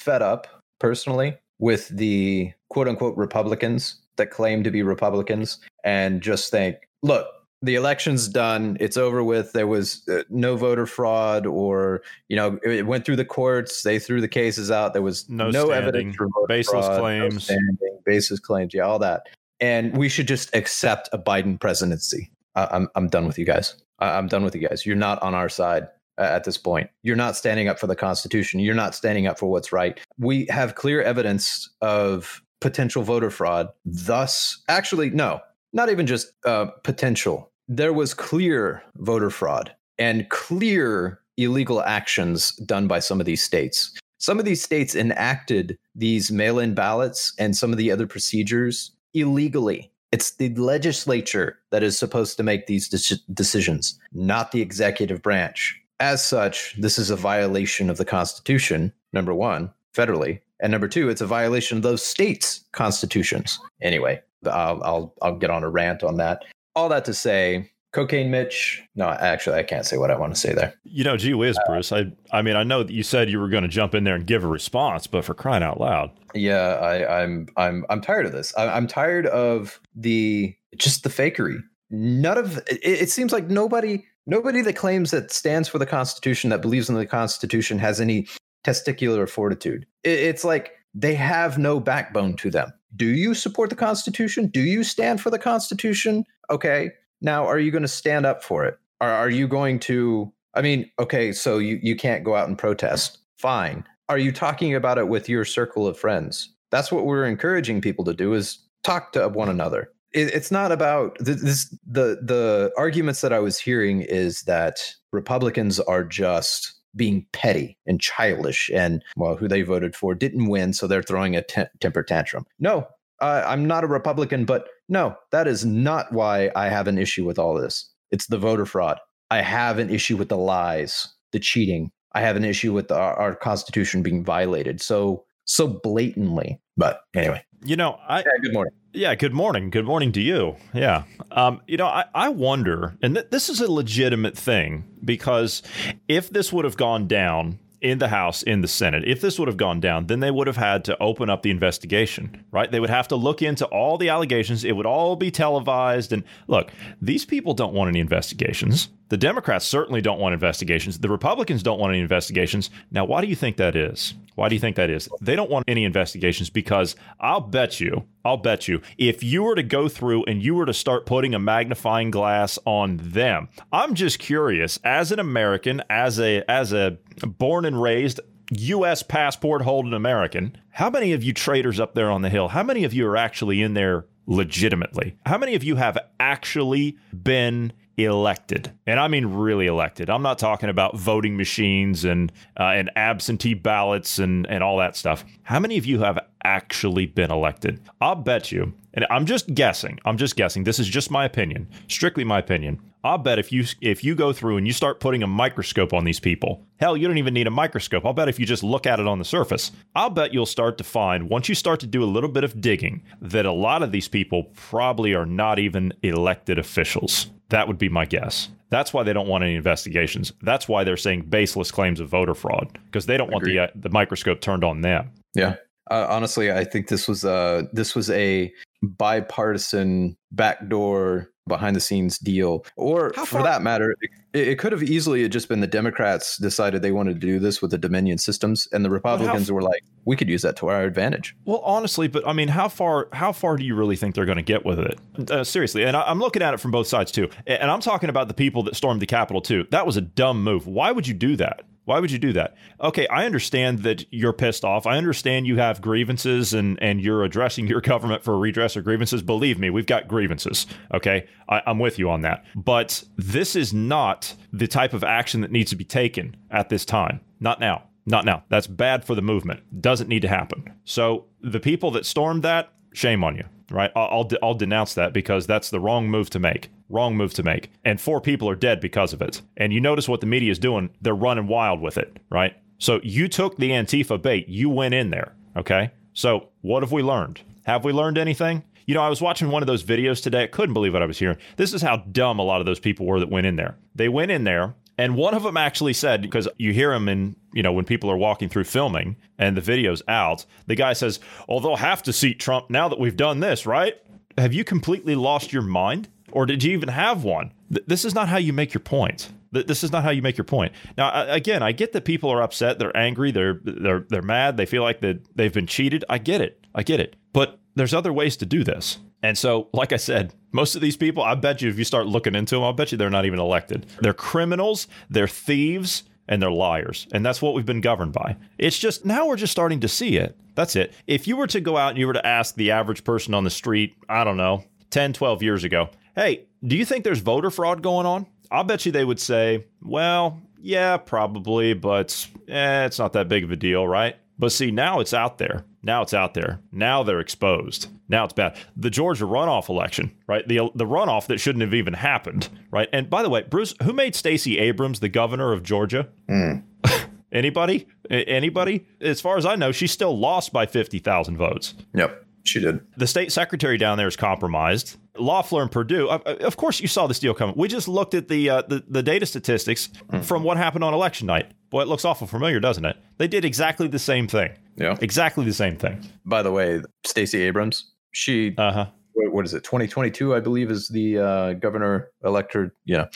fed 0.00 0.22
up 0.22 0.46
personally 0.80 1.36
with 1.58 1.88
the 1.88 2.52
quote 2.70 2.88
unquote 2.88 3.16
republicans 3.16 3.96
that 4.16 4.30
claim 4.30 4.64
to 4.64 4.70
be 4.70 4.82
republicans 4.82 5.58
and 5.84 6.20
just 6.20 6.50
think 6.50 6.76
look 7.02 7.26
the 7.62 7.74
election's 7.76 8.28
done 8.28 8.76
it's 8.80 8.96
over 8.96 9.22
with 9.22 9.52
there 9.52 9.66
was 9.66 10.06
uh, 10.08 10.22
no 10.28 10.56
voter 10.56 10.84
fraud 10.84 11.46
or 11.46 12.02
you 12.28 12.36
know 12.36 12.58
it 12.64 12.86
went 12.86 13.04
through 13.04 13.16
the 13.16 13.24
courts 13.24 13.82
they 13.82 13.98
threw 13.98 14.20
the 14.20 14.28
cases 14.28 14.70
out 14.70 14.92
there 14.92 15.02
was 15.02 15.28
no, 15.28 15.48
no 15.50 15.70
evidence 15.70 16.16
for 16.16 16.28
baseless 16.48 16.86
fraud, 16.86 17.00
claims 17.00 17.34
no 17.34 17.38
standing, 17.38 17.98
baseless 18.04 18.40
claims 18.40 18.74
yeah 18.74 18.82
all 18.82 18.98
that 18.98 19.26
and 19.62 19.96
we 19.96 20.08
should 20.08 20.26
just 20.26 20.54
accept 20.54 21.08
a 21.12 21.18
Biden 21.18 21.58
presidency. 21.58 22.30
I, 22.56 22.68
I'm 22.72 22.88
I'm 22.94 23.08
done 23.08 23.26
with 23.26 23.38
you 23.38 23.46
guys. 23.46 23.76
I, 24.00 24.18
I'm 24.18 24.26
done 24.26 24.44
with 24.44 24.54
you 24.54 24.68
guys. 24.68 24.84
You're 24.84 24.96
not 24.96 25.22
on 25.22 25.34
our 25.34 25.48
side 25.48 25.88
at 26.18 26.44
this 26.44 26.58
point. 26.58 26.90
You're 27.02 27.16
not 27.16 27.36
standing 27.36 27.68
up 27.68 27.78
for 27.78 27.86
the 27.86 27.96
Constitution. 27.96 28.60
You're 28.60 28.74
not 28.74 28.94
standing 28.94 29.26
up 29.26 29.38
for 29.38 29.46
what's 29.46 29.72
right. 29.72 29.98
We 30.18 30.46
have 30.50 30.74
clear 30.74 31.00
evidence 31.00 31.70
of 31.80 32.42
potential 32.60 33.02
voter 33.02 33.30
fraud. 33.30 33.68
Thus, 33.86 34.60
actually, 34.68 35.10
no, 35.10 35.40
not 35.72 35.88
even 35.88 36.06
just 36.06 36.32
uh, 36.44 36.66
potential. 36.82 37.51
There 37.68 37.92
was 37.92 38.12
clear 38.12 38.82
voter 38.96 39.30
fraud 39.30 39.74
and 39.98 40.28
clear 40.30 41.20
illegal 41.36 41.82
actions 41.82 42.52
done 42.56 42.88
by 42.88 42.98
some 42.98 43.20
of 43.20 43.26
these 43.26 43.42
states. 43.42 43.96
Some 44.18 44.38
of 44.38 44.44
these 44.44 44.62
states 44.62 44.94
enacted 44.94 45.78
these 45.94 46.30
mail 46.30 46.58
in 46.58 46.74
ballots 46.74 47.32
and 47.38 47.56
some 47.56 47.72
of 47.72 47.78
the 47.78 47.90
other 47.90 48.06
procedures 48.06 48.92
illegally. 49.14 49.90
It's 50.10 50.32
the 50.32 50.54
legislature 50.54 51.58
that 51.70 51.82
is 51.82 51.98
supposed 51.98 52.36
to 52.36 52.42
make 52.42 52.66
these 52.66 52.88
de- 52.88 53.32
decisions, 53.32 53.98
not 54.12 54.52
the 54.52 54.60
executive 54.60 55.22
branch. 55.22 55.80
As 56.00 56.24
such, 56.24 56.74
this 56.78 56.98
is 56.98 57.10
a 57.10 57.16
violation 57.16 57.88
of 57.88 57.96
the 57.96 58.04
Constitution, 58.04 58.92
number 59.12 59.34
one, 59.34 59.70
federally. 59.94 60.40
And 60.60 60.70
number 60.70 60.88
two, 60.88 61.08
it's 61.08 61.20
a 61.20 61.26
violation 61.26 61.78
of 61.78 61.82
those 61.82 62.04
states' 62.04 62.64
constitutions. 62.72 63.58
Anyway, 63.80 64.20
I'll, 64.46 64.82
I'll, 64.84 65.14
I'll 65.22 65.36
get 65.36 65.50
on 65.50 65.64
a 65.64 65.70
rant 65.70 66.02
on 66.02 66.16
that. 66.18 66.44
All 66.74 66.88
that 66.88 67.04
to 67.06 67.14
say, 67.14 67.72
Cocaine 67.92 68.30
Mitch. 68.30 68.82
No, 68.94 69.08
actually, 69.10 69.58
I 69.58 69.62
can't 69.62 69.84
say 69.84 69.98
what 69.98 70.10
I 70.10 70.16
want 70.16 70.34
to 70.34 70.40
say 70.40 70.54
there. 70.54 70.74
You 70.84 71.04
know, 71.04 71.16
gee 71.16 71.34
whiz, 71.34 71.58
uh, 71.58 71.60
Bruce. 71.66 71.92
I, 71.92 72.10
I 72.32 72.40
mean, 72.40 72.56
I 72.56 72.64
know 72.64 72.82
that 72.82 72.92
you 72.92 73.02
said 73.02 73.30
you 73.30 73.38
were 73.38 73.48
going 73.48 73.64
to 73.64 73.68
jump 73.68 73.94
in 73.94 74.04
there 74.04 74.14
and 74.14 74.26
give 74.26 74.44
a 74.44 74.48
response, 74.48 75.06
but 75.06 75.24
for 75.24 75.34
crying 75.34 75.62
out 75.62 75.78
loud. 75.78 76.10
Yeah, 76.34 76.74
I, 76.74 77.22
I'm, 77.22 77.48
I'm, 77.56 77.84
I'm 77.90 78.00
tired 78.00 78.24
of 78.24 78.32
this. 78.32 78.54
I, 78.56 78.76
am 78.76 78.86
tired 78.86 79.26
of 79.26 79.78
the 79.94 80.54
just 80.76 81.04
the 81.04 81.10
fakery. 81.10 81.58
None 81.90 82.38
of 82.38 82.56
it, 82.58 82.80
it 82.82 83.10
seems 83.10 83.32
like 83.32 83.48
nobody, 83.48 84.02
nobody 84.26 84.62
that 84.62 84.74
claims 84.74 85.10
that 85.10 85.30
stands 85.30 85.68
for 85.68 85.78
the 85.78 85.84
Constitution, 85.84 86.48
that 86.48 86.62
believes 86.62 86.88
in 86.88 86.94
the 86.94 87.04
Constitution, 87.04 87.78
has 87.78 88.00
any 88.00 88.26
testicular 88.64 89.28
fortitude. 89.28 89.86
It, 90.02 90.18
it's 90.18 90.44
like 90.44 90.72
they 90.94 91.14
have 91.14 91.58
no 91.58 91.80
backbone 91.80 92.34
to 92.36 92.50
them. 92.50 92.72
Do 92.94 93.06
you 93.06 93.34
support 93.34 93.70
the 93.70 93.76
Constitution? 93.76 94.48
Do 94.48 94.60
you 94.60 94.84
stand 94.84 95.20
for 95.20 95.30
the 95.30 95.38
Constitution? 95.38 96.24
Okay, 96.50 96.90
now, 97.22 97.46
are 97.46 97.58
you 97.58 97.70
going 97.70 97.82
to 97.82 97.88
stand 97.88 98.26
up 98.26 98.42
for 98.42 98.64
it? 98.64 98.78
Are, 99.00 99.10
are 99.10 99.30
you 99.30 99.48
going 99.48 99.78
to? 99.80 100.32
I 100.54 100.60
mean, 100.60 100.90
okay, 100.98 101.32
so 101.32 101.58
you, 101.58 101.78
you 101.82 101.96
can't 101.96 102.24
go 102.24 102.34
out 102.34 102.48
and 102.48 102.58
protest. 102.58 103.18
Fine. 103.38 103.84
Are 104.08 104.18
you 104.18 104.32
talking 104.32 104.74
about 104.74 104.98
it 104.98 105.08
with 105.08 105.28
your 105.28 105.44
circle 105.44 105.86
of 105.86 105.98
friends? 105.98 106.52
That's 106.70 106.92
what 106.92 107.06
we're 107.06 107.24
encouraging 107.24 107.80
people 107.80 108.04
to 108.04 108.14
do 108.14 108.34
is 108.34 108.58
talk 108.82 109.12
to 109.12 109.28
one 109.28 109.48
another. 109.48 109.90
It, 110.12 110.34
it's 110.34 110.50
not 110.50 110.72
about 110.72 111.16
this. 111.20 111.74
The 111.86 112.18
the 112.22 112.72
arguments 112.76 113.22
that 113.22 113.32
I 113.32 113.38
was 113.38 113.58
hearing 113.58 114.02
is 114.02 114.42
that 114.42 114.78
Republicans 115.12 115.80
are 115.80 116.04
just 116.04 116.74
being 116.94 117.26
petty 117.32 117.78
and 117.86 118.00
childish 118.00 118.70
and 118.72 119.02
well 119.16 119.36
who 119.36 119.48
they 119.48 119.62
voted 119.62 119.96
for 119.96 120.14
didn't 120.14 120.48
win 120.48 120.72
so 120.72 120.86
they're 120.86 121.02
throwing 121.02 121.34
a 121.34 121.42
te- 121.42 121.64
temper 121.80 122.02
tantrum 122.02 122.44
no 122.58 122.86
uh, 123.20 123.42
i'm 123.46 123.66
not 123.66 123.84
a 123.84 123.86
republican 123.86 124.44
but 124.44 124.68
no, 124.92 125.16
that 125.30 125.48
is 125.48 125.64
not 125.64 126.12
why 126.12 126.50
I 126.54 126.68
have 126.68 126.86
an 126.86 126.98
issue 126.98 127.24
with 127.24 127.38
all 127.38 127.54
this. 127.54 127.90
It's 128.10 128.26
the 128.26 128.36
voter 128.36 128.66
fraud. 128.66 128.98
I 129.30 129.40
have 129.40 129.78
an 129.78 129.88
issue 129.88 130.18
with 130.18 130.28
the 130.28 130.36
lies, 130.36 131.08
the 131.32 131.40
cheating. 131.40 131.90
I 132.14 132.20
have 132.20 132.36
an 132.36 132.44
issue 132.44 132.74
with 132.74 132.92
our, 132.92 133.14
our 133.14 133.34
Constitution 133.34 134.02
being 134.02 134.22
violated 134.22 134.82
so 134.82 135.24
so 135.46 135.66
blatantly. 135.66 136.60
But 136.76 137.00
anyway, 137.14 137.42
you 137.64 137.76
know, 137.76 137.98
I 138.08 138.18
yeah, 138.18 138.24
good 138.42 138.52
morning. 138.52 138.72
Yeah, 138.92 139.14
good 139.14 139.32
morning. 139.32 139.70
Good 139.70 139.86
morning 139.86 140.12
to 140.12 140.20
you. 140.20 140.56
Yeah. 140.74 141.04
Um, 141.30 141.62
you 141.66 141.76
know, 141.76 141.86
I, 141.86 142.04
I 142.14 142.28
wonder, 142.28 142.96
and 143.02 143.14
th- 143.14 143.28
this 143.30 143.48
is 143.48 143.60
a 143.60 143.70
legitimate 143.70 144.36
thing 144.36 144.84
because 145.04 145.62
if 146.08 146.28
this 146.30 146.52
would 146.52 146.64
have 146.64 146.76
gone 146.76 147.06
down 147.06 147.58
in 147.82 147.98
the 147.98 148.08
House, 148.08 148.44
in 148.44 148.60
the 148.60 148.68
Senate. 148.68 149.02
If 149.04 149.20
this 149.20 149.38
would 149.38 149.48
have 149.48 149.56
gone 149.56 149.80
down, 149.80 150.06
then 150.06 150.20
they 150.20 150.30
would 150.30 150.46
have 150.46 150.56
had 150.56 150.84
to 150.84 151.02
open 151.02 151.28
up 151.28 151.42
the 151.42 151.50
investigation, 151.50 152.44
right? 152.52 152.70
They 152.70 152.78
would 152.78 152.90
have 152.90 153.08
to 153.08 153.16
look 153.16 153.42
into 153.42 153.66
all 153.66 153.98
the 153.98 154.08
allegations. 154.08 154.62
It 154.64 154.76
would 154.76 154.86
all 154.86 155.16
be 155.16 155.32
televised. 155.32 156.12
And 156.12 156.22
look, 156.46 156.70
these 157.00 157.24
people 157.24 157.54
don't 157.54 157.74
want 157.74 157.88
any 157.88 157.98
investigations. 157.98 158.88
The 159.12 159.18
Democrats 159.18 159.66
certainly 159.66 160.00
don't 160.00 160.18
want 160.18 160.32
investigations. 160.32 160.98
The 160.98 161.10
Republicans 161.10 161.62
don't 161.62 161.78
want 161.78 161.92
any 161.92 162.00
investigations. 162.00 162.70
Now, 162.90 163.04
why 163.04 163.20
do 163.20 163.26
you 163.26 163.36
think 163.36 163.58
that 163.58 163.76
is? 163.76 164.14
Why 164.36 164.48
do 164.48 164.54
you 164.54 164.58
think 164.58 164.76
that 164.76 164.88
is? 164.88 165.06
They 165.20 165.36
don't 165.36 165.50
want 165.50 165.66
any 165.68 165.84
investigations 165.84 166.48
because 166.48 166.96
I'll 167.20 167.42
bet 167.42 167.78
you, 167.78 168.06
I'll 168.24 168.38
bet 168.38 168.68
you, 168.68 168.80
if 168.96 169.22
you 169.22 169.42
were 169.42 169.54
to 169.54 169.62
go 169.62 169.86
through 169.86 170.24
and 170.24 170.42
you 170.42 170.54
were 170.54 170.64
to 170.64 170.72
start 170.72 171.04
putting 171.04 171.34
a 171.34 171.38
magnifying 171.38 172.10
glass 172.10 172.58
on 172.64 173.00
them, 173.02 173.50
I'm 173.70 173.92
just 173.92 174.18
curious, 174.18 174.78
as 174.82 175.12
an 175.12 175.20
American, 175.20 175.82
as 175.90 176.18
a 176.18 176.42
as 176.50 176.72
a 176.72 176.96
born 177.20 177.66
and 177.66 177.82
raised 177.82 178.18
U.S. 178.50 179.02
passport 179.02 179.60
holding 179.60 179.92
American, 179.92 180.56
how 180.70 180.88
many 180.88 181.12
of 181.12 181.22
you 181.22 181.34
traitors 181.34 181.78
up 181.78 181.94
there 181.94 182.10
on 182.10 182.22
the 182.22 182.30
hill, 182.30 182.48
how 182.48 182.62
many 182.62 182.84
of 182.84 182.94
you 182.94 183.06
are 183.08 183.18
actually 183.18 183.60
in 183.60 183.74
there 183.74 184.06
legitimately? 184.26 185.18
How 185.26 185.36
many 185.36 185.54
of 185.54 185.62
you 185.62 185.76
have 185.76 185.98
actually 186.18 186.96
been 187.12 187.74
elected, 187.96 188.72
and 188.86 188.98
I 188.98 189.08
mean 189.08 189.26
really 189.26 189.66
elected. 189.66 190.08
I'm 190.08 190.22
not 190.22 190.38
talking 190.38 190.68
about 190.68 190.96
voting 190.96 191.36
machines 191.36 192.04
and 192.04 192.32
uh, 192.58 192.64
and 192.64 192.90
absentee 192.96 193.54
ballots 193.54 194.18
and 194.18 194.46
and 194.48 194.62
all 194.62 194.78
that 194.78 194.96
stuff. 194.96 195.24
How 195.42 195.60
many 195.60 195.78
of 195.78 195.86
you 195.86 196.00
have 196.00 196.18
actually 196.44 197.06
been 197.06 197.30
elected? 197.30 197.80
I'll 198.00 198.14
bet 198.14 198.50
you, 198.52 198.72
and 198.94 199.06
I'm 199.10 199.26
just 199.26 199.54
guessing. 199.54 199.98
I'm 200.04 200.16
just 200.16 200.36
guessing. 200.36 200.64
This 200.64 200.78
is 200.78 200.88
just 200.88 201.10
my 201.10 201.24
opinion, 201.24 201.68
strictly 201.88 202.24
my 202.24 202.38
opinion. 202.38 202.80
I'll 203.04 203.18
bet 203.18 203.38
if 203.38 203.50
you 203.50 203.64
if 203.80 204.04
you 204.04 204.14
go 204.14 204.32
through 204.32 204.58
and 204.58 204.66
you 204.66 204.72
start 204.72 205.00
putting 205.00 205.22
a 205.22 205.26
microscope 205.26 205.92
on 205.92 206.04
these 206.04 206.20
people, 206.20 206.64
hell, 206.76 206.96
you 206.96 207.08
don't 207.08 207.18
even 207.18 207.34
need 207.34 207.46
a 207.46 207.50
microscope. 207.50 208.06
I'll 208.06 208.12
bet 208.12 208.28
if 208.28 208.38
you 208.38 208.46
just 208.46 208.62
look 208.62 208.86
at 208.86 209.00
it 209.00 209.06
on 209.06 209.18
the 209.18 209.24
surface, 209.24 209.72
I'll 209.96 210.10
bet 210.10 210.32
you'll 210.32 210.46
start 210.46 210.78
to 210.78 210.84
find 210.84 211.28
once 211.28 211.48
you 211.48 211.54
start 211.54 211.80
to 211.80 211.86
do 211.86 212.04
a 212.04 212.06
little 212.06 212.30
bit 212.30 212.44
of 212.44 212.60
digging 212.60 213.02
that 213.20 213.44
a 213.44 213.52
lot 213.52 213.82
of 213.82 213.90
these 213.90 214.08
people 214.08 214.44
probably 214.54 215.14
are 215.14 215.26
not 215.26 215.58
even 215.58 215.92
elected 216.02 216.58
officials. 216.58 217.30
That 217.48 217.66
would 217.66 217.78
be 217.78 217.88
my 217.88 218.04
guess. 218.04 218.48
That's 218.70 218.94
why 218.94 219.02
they 219.02 219.12
don't 219.12 219.28
want 219.28 219.44
any 219.44 219.56
investigations. 219.56 220.32
That's 220.40 220.66
why 220.66 220.84
they're 220.84 220.96
saying 220.96 221.22
baseless 221.22 221.70
claims 221.70 222.00
of 222.00 222.08
voter 222.08 222.34
fraud 222.34 222.78
because 222.86 223.04
they 223.04 223.16
don't 223.16 223.30
want 223.30 223.44
the 223.44 223.58
uh, 223.58 223.68
the 223.74 223.90
microscope 223.90 224.40
turned 224.40 224.64
on 224.64 224.80
them. 224.80 225.10
Yeah. 225.34 225.56
Uh, 225.90 226.06
honestly, 226.08 226.52
I 226.52 226.64
think 226.64 226.88
this 226.88 227.08
was 227.08 227.24
a 227.24 227.68
this 227.72 227.94
was 227.94 228.08
a 228.10 228.52
bipartisan 228.82 230.16
backdoor 230.30 231.32
behind 231.46 231.74
the 231.74 231.80
scenes 231.80 232.18
deal. 232.18 232.64
Or 232.76 233.12
for 233.12 233.42
that 233.42 233.62
matter 233.62 233.94
it, 234.32 234.48
it, 234.48 234.58
could 234.58 234.72
have 234.72 234.82
easily 234.82 235.28
just 235.28 235.48
been 235.48 235.60
the 235.60 235.66
democrats 235.66 236.36
decided 236.36 236.82
they 236.82 236.92
wanted 236.92 237.20
to 237.20 237.26
do 237.26 237.38
this 237.38 237.60
with 237.60 237.72
the 237.72 237.78
dominion 237.78 238.18
systems 238.18 238.68
and 238.72 238.84
the 238.84 238.90
republicans 238.90 239.50
were 239.50 239.62
like 239.62 239.82
we 240.04 240.16
could 240.16 240.28
use 240.28 240.42
that 240.42 240.56
to 240.56 240.68
our 240.68 240.84
advantage. 240.84 241.34
Well 241.44 241.60
honestly 241.64 242.06
but 242.06 242.26
i 242.26 242.32
mean 242.32 242.48
how 242.48 242.68
far 242.68 243.08
how 243.12 243.32
far 243.32 243.56
do 243.56 243.64
you 243.64 243.74
really 243.74 243.96
think 243.96 244.14
they're 244.14 244.24
going 244.24 244.36
to 244.36 244.42
get 244.42 244.64
with 244.64 244.78
it? 244.78 245.30
Uh, 245.30 245.42
seriously 245.42 245.84
and 245.84 245.96
I, 245.96 246.02
i'm 246.02 246.20
looking 246.20 246.42
at 246.42 246.54
it 246.54 246.58
from 246.58 246.70
both 246.70 246.86
sides 246.86 247.10
too. 247.10 247.28
And 247.46 247.70
i'm 247.70 247.80
talking 247.80 248.08
about 248.08 248.28
the 248.28 248.34
people 248.34 248.62
that 248.64 248.76
stormed 248.76 249.02
the 249.02 249.06
capitol 249.06 249.42
too. 249.42 249.66
That 249.70 249.84
was 249.84 249.96
a 249.96 250.00
dumb 250.00 250.44
move. 250.44 250.66
Why 250.66 250.92
would 250.92 251.08
you 251.08 251.14
do 251.14 251.36
that 251.36 251.62
why 251.92 252.00
would 252.00 252.10
you 252.10 252.18
do 252.18 252.32
that? 252.32 252.54
Okay, 252.80 253.06
I 253.08 253.26
understand 253.26 253.80
that 253.80 254.06
you're 254.10 254.32
pissed 254.32 254.64
off. 254.64 254.86
I 254.86 254.96
understand 254.96 255.46
you 255.46 255.58
have 255.58 255.82
grievances 255.82 256.54
and, 256.54 256.82
and 256.82 257.02
you're 257.02 257.22
addressing 257.22 257.66
your 257.66 257.80
government 257.92 258.24
for 258.24 258.38
redress 258.38 258.76
of 258.76 258.84
grievances. 258.84 259.20
Believe 259.20 259.58
me, 259.58 259.68
we've 259.68 259.84
got 259.84 260.08
grievances. 260.08 260.66
Okay, 260.94 261.26
I, 261.50 261.60
I'm 261.66 261.78
with 261.78 261.98
you 261.98 262.08
on 262.08 262.22
that. 262.22 262.46
But 262.54 263.04
this 263.16 263.54
is 263.54 263.74
not 263.74 264.34
the 264.54 264.66
type 264.66 264.94
of 264.94 265.04
action 265.04 265.42
that 265.42 265.50
needs 265.50 265.68
to 265.68 265.76
be 265.76 265.84
taken 265.84 266.34
at 266.50 266.70
this 266.70 266.86
time. 266.86 267.20
Not 267.40 267.60
now. 267.60 267.82
Not 268.06 268.24
now. 268.24 268.42
That's 268.48 268.66
bad 268.66 269.04
for 269.04 269.14
the 269.14 269.20
movement. 269.20 269.60
Doesn't 269.82 270.08
need 270.08 270.22
to 270.22 270.28
happen. 270.28 270.64
So 270.84 271.26
the 271.42 271.60
people 271.60 271.90
that 271.90 272.06
stormed 272.06 272.42
that, 272.42 272.72
shame 272.94 273.22
on 273.22 273.36
you. 273.36 273.44
right? 273.70 273.92
I'll, 273.94 274.08
I'll, 274.10 274.30
I'll 274.42 274.54
denounce 274.54 274.94
that 274.94 275.12
because 275.12 275.46
that's 275.46 275.68
the 275.68 275.78
wrong 275.78 276.08
move 276.08 276.30
to 276.30 276.38
make. 276.38 276.70
Wrong 276.92 277.16
move 277.16 277.34
to 277.34 277.42
make. 277.42 277.70
And 277.84 278.00
four 278.00 278.20
people 278.20 278.48
are 278.48 278.54
dead 278.54 278.80
because 278.80 279.12
of 279.12 279.22
it. 279.22 279.42
And 279.56 279.72
you 279.72 279.80
notice 279.80 280.08
what 280.08 280.20
the 280.20 280.26
media 280.26 280.52
is 280.52 280.58
doing. 280.58 280.90
They're 281.00 281.14
running 281.14 281.48
wild 281.48 281.80
with 281.80 281.98
it, 281.98 282.18
right? 282.30 282.54
So 282.78 283.00
you 283.02 283.28
took 283.28 283.56
the 283.56 283.70
Antifa 283.70 284.20
bait. 284.20 284.48
You 284.48 284.68
went 284.68 284.94
in 284.94 285.10
there, 285.10 285.34
okay? 285.56 285.90
So 286.12 286.48
what 286.60 286.82
have 286.82 286.92
we 286.92 287.02
learned? 287.02 287.40
Have 287.64 287.84
we 287.84 287.92
learned 287.92 288.18
anything? 288.18 288.62
You 288.86 288.94
know, 288.94 289.02
I 289.02 289.08
was 289.08 289.22
watching 289.22 289.48
one 289.48 289.62
of 289.62 289.66
those 289.66 289.84
videos 289.84 290.22
today. 290.22 290.44
I 290.44 290.48
couldn't 290.48 290.74
believe 290.74 290.92
what 290.92 291.02
I 291.02 291.06
was 291.06 291.18
hearing. 291.18 291.38
This 291.56 291.72
is 291.72 291.82
how 291.82 291.98
dumb 291.98 292.38
a 292.38 292.44
lot 292.44 292.60
of 292.60 292.66
those 292.66 292.80
people 292.80 293.06
were 293.06 293.20
that 293.20 293.30
went 293.30 293.46
in 293.46 293.56
there. 293.56 293.76
They 293.94 294.08
went 294.08 294.30
in 294.30 294.44
there 294.44 294.74
and 294.98 295.16
one 295.16 295.34
of 295.34 295.42
them 295.42 295.56
actually 295.56 295.94
said, 295.94 296.22
because 296.22 296.48
you 296.58 296.72
hear 296.72 296.92
him 296.92 297.08
in, 297.08 297.36
you 297.52 297.62
know, 297.62 297.72
when 297.72 297.84
people 297.84 298.10
are 298.10 298.16
walking 298.16 298.48
through 298.48 298.64
filming 298.64 299.16
and 299.38 299.56
the 299.56 299.60
video's 299.60 300.02
out, 300.06 300.44
the 300.66 300.74
guy 300.74 300.92
says, 300.92 301.18
Oh, 301.48 301.60
they'll 301.60 301.76
have 301.76 302.02
to 302.04 302.12
seat 302.12 302.38
Trump 302.38 302.68
now 302.70 302.88
that 302.88 303.00
we've 303.00 303.16
done 303.16 303.40
this, 303.40 303.66
right? 303.66 303.94
Have 304.36 304.52
you 304.52 304.64
completely 304.64 305.14
lost 305.14 305.52
your 305.52 305.62
mind? 305.62 306.08
Or 306.32 306.46
did 306.46 306.62
you 306.62 306.72
even 306.72 306.88
have 306.88 307.24
one? 307.24 307.52
Th- 307.72 307.84
this 307.86 308.04
is 308.04 308.14
not 308.14 308.28
how 308.28 308.38
you 308.38 308.52
make 308.52 308.72
your 308.74 308.80
point. 308.80 309.30
Th- 309.54 309.66
This 309.66 309.84
is 309.84 309.92
not 309.92 310.02
how 310.02 310.10
you 310.10 310.22
make 310.22 310.36
your 310.36 310.44
point. 310.44 310.72
Now, 310.96 311.10
I- 311.10 311.36
again, 311.36 311.62
I 311.62 311.72
get 311.72 311.92
that 311.92 312.04
people 312.04 312.30
are 312.30 312.42
upset, 312.42 312.78
they're 312.78 312.96
angry, 312.96 313.30
they're 313.30 313.60
they're 313.62 314.06
they're 314.08 314.22
mad, 314.22 314.56
they 314.56 314.66
feel 314.66 314.82
like 314.82 315.00
that 315.00 315.20
they've 315.36 315.52
been 315.52 315.66
cheated. 315.66 316.04
I 316.08 316.18
get 316.18 316.40
it, 316.40 316.64
I 316.74 316.82
get 316.82 317.00
it. 317.00 317.16
But 317.32 317.58
there's 317.74 317.94
other 317.94 318.12
ways 318.12 318.36
to 318.38 318.46
do 318.46 318.64
this. 318.64 318.98
And 319.22 319.38
so, 319.38 319.68
like 319.72 319.92
I 319.92 319.96
said, 319.98 320.34
most 320.50 320.74
of 320.74 320.80
these 320.80 320.96
people, 320.96 321.22
I 321.22 321.34
bet 321.36 321.62
you, 321.62 321.68
if 321.70 321.78
you 321.78 321.84
start 321.84 322.06
looking 322.08 322.34
into 322.34 322.56
them, 322.56 322.64
I'll 322.64 322.72
bet 322.72 322.90
you 322.92 322.98
they're 322.98 323.08
not 323.08 323.24
even 323.24 323.38
elected. 323.38 323.86
They're 324.00 324.12
criminals, 324.12 324.88
they're 325.08 325.28
thieves, 325.28 326.02
and 326.28 326.42
they're 326.42 326.50
liars. 326.50 327.06
And 327.12 327.24
that's 327.24 327.40
what 327.40 327.54
we've 327.54 327.64
been 327.66 327.80
governed 327.80 328.12
by. 328.12 328.36
It's 328.58 328.78
just 328.78 329.04
now 329.04 329.26
we're 329.26 329.36
just 329.36 329.52
starting 329.52 329.80
to 329.80 329.88
see 329.88 330.16
it. 330.16 330.36
That's 330.54 330.74
it. 330.76 330.92
If 331.06 331.26
you 331.28 331.36
were 331.36 331.46
to 331.48 331.60
go 331.60 331.76
out 331.76 331.90
and 331.90 331.98
you 331.98 332.06
were 332.08 332.12
to 332.14 332.26
ask 332.26 332.54
the 332.56 332.70
average 332.72 333.04
person 333.04 333.32
on 333.32 333.44
the 333.44 333.50
street, 333.50 333.94
I 334.08 334.24
don't 334.24 334.36
know, 334.36 334.64
10, 334.90 335.12
12 335.12 335.42
years 335.42 335.62
ago, 335.64 335.88
hey, 336.16 336.46
do 336.64 336.76
you 336.76 336.84
think 336.84 337.04
there's 337.04 337.20
voter 337.20 337.50
fraud 337.50 337.82
going 337.82 338.06
on? 338.06 338.26
I'll 338.50 338.64
bet 338.64 338.84
you 338.86 338.92
they 338.92 339.04
would 339.04 339.20
say, 339.20 339.66
well, 339.80 340.40
yeah, 340.60 340.96
probably, 340.98 341.74
but 341.74 342.26
eh, 342.48 342.84
it's 342.84 342.98
not 342.98 343.14
that 343.14 343.28
big 343.28 343.44
of 343.44 343.50
a 343.50 343.56
deal, 343.56 343.86
right? 343.88 344.16
But 344.38 344.52
see, 344.52 344.70
now 344.70 345.00
it's 345.00 345.14
out 345.14 345.38
there. 345.38 345.64
Now 345.82 346.02
it's 346.02 346.14
out 346.14 346.34
there. 346.34 346.60
Now 346.70 347.02
they're 347.02 347.20
exposed. 347.20 347.88
Now 348.08 348.24
it's 348.24 348.32
bad. 348.32 348.56
The 348.76 348.90
Georgia 348.90 349.24
runoff 349.24 349.68
election, 349.68 350.12
right? 350.26 350.46
The 350.46 350.70
the 350.74 350.84
runoff 350.86 351.26
that 351.26 351.38
shouldn't 351.38 351.62
have 351.62 351.74
even 351.74 351.94
happened, 351.94 352.48
right? 352.70 352.88
And 352.92 353.08
by 353.10 353.22
the 353.22 353.30
way, 353.30 353.42
Bruce, 353.42 353.74
who 353.82 353.92
made 353.92 354.14
Stacey 354.14 354.58
Abrams 354.58 355.00
the 355.00 355.08
governor 355.08 355.52
of 355.52 355.62
Georgia? 355.62 356.08
Anybody? 357.32 357.86
A- 358.10 358.24
Anybody? 358.28 358.86
As 359.00 359.20
far 359.20 359.36
as 359.38 359.46
I 359.46 359.54
know, 359.56 359.72
she 359.72 359.86
still 359.86 360.16
lost 360.18 360.52
by 360.52 360.66
50,000 360.66 361.36
votes. 361.36 361.74
Yep, 361.94 362.24
she 362.44 362.60
did. 362.60 362.80
The 362.96 363.06
state 363.06 363.32
secretary 363.32 363.78
down 363.78 363.96
there 363.98 364.08
is 364.08 364.16
compromised. 364.16 364.98
Loeffler 365.18 365.62
and 365.62 365.70
Perdue, 365.70 366.08
of- 366.08 366.56
course, 366.56 366.80
you 366.80 366.88
saw 366.88 367.06
this 367.06 367.18
deal 367.18 367.34
coming. 367.34 367.54
We 367.56 367.68
just 367.68 367.86
looked 367.88 368.14
at 368.14 368.28
the 368.28 368.48
uh, 368.50 368.62
the, 368.62 368.82
the 368.88 369.02
data 369.02 369.26
statistics 369.26 369.88
from 370.22 370.42
what 370.42 370.56
happened 370.56 370.84
on 370.84 370.94
election 370.94 371.26
night. 371.26 371.52
Boy, 371.70 371.82
it 371.82 371.88
looks 371.88 372.04
awful 372.04 372.26
familiar, 372.26 372.60
doesn't 372.60 372.84
it? 372.84 372.96
They 373.18 373.28
did 373.28 373.44
exactly 373.44 373.88
the 373.88 373.98
same 373.98 374.26
thing. 374.28 374.52
Yeah. 374.76 374.96
Exactly 375.00 375.44
the 375.44 375.52
same 375.52 375.76
thing. 375.76 376.02
By 376.24 376.42
the 376.42 376.50
way, 376.50 376.82
Stacey 377.04 377.42
Abrams, 377.42 377.92
she 378.12 378.54
Uh 378.56 378.72
huh. 378.72 378.86
what, 379.14 379.44
is 379.44 379.52
it? 379.54 379.64
2022, 379.64 380.34
I 380.34 380.40
believe, 380.40 380.70
is 380.70 380.88
the 380.88 381.18
uh, 381.18 381.52
governor 381.54 382.10
elected. 382.24 382.70
Yeah, 382.86 383.06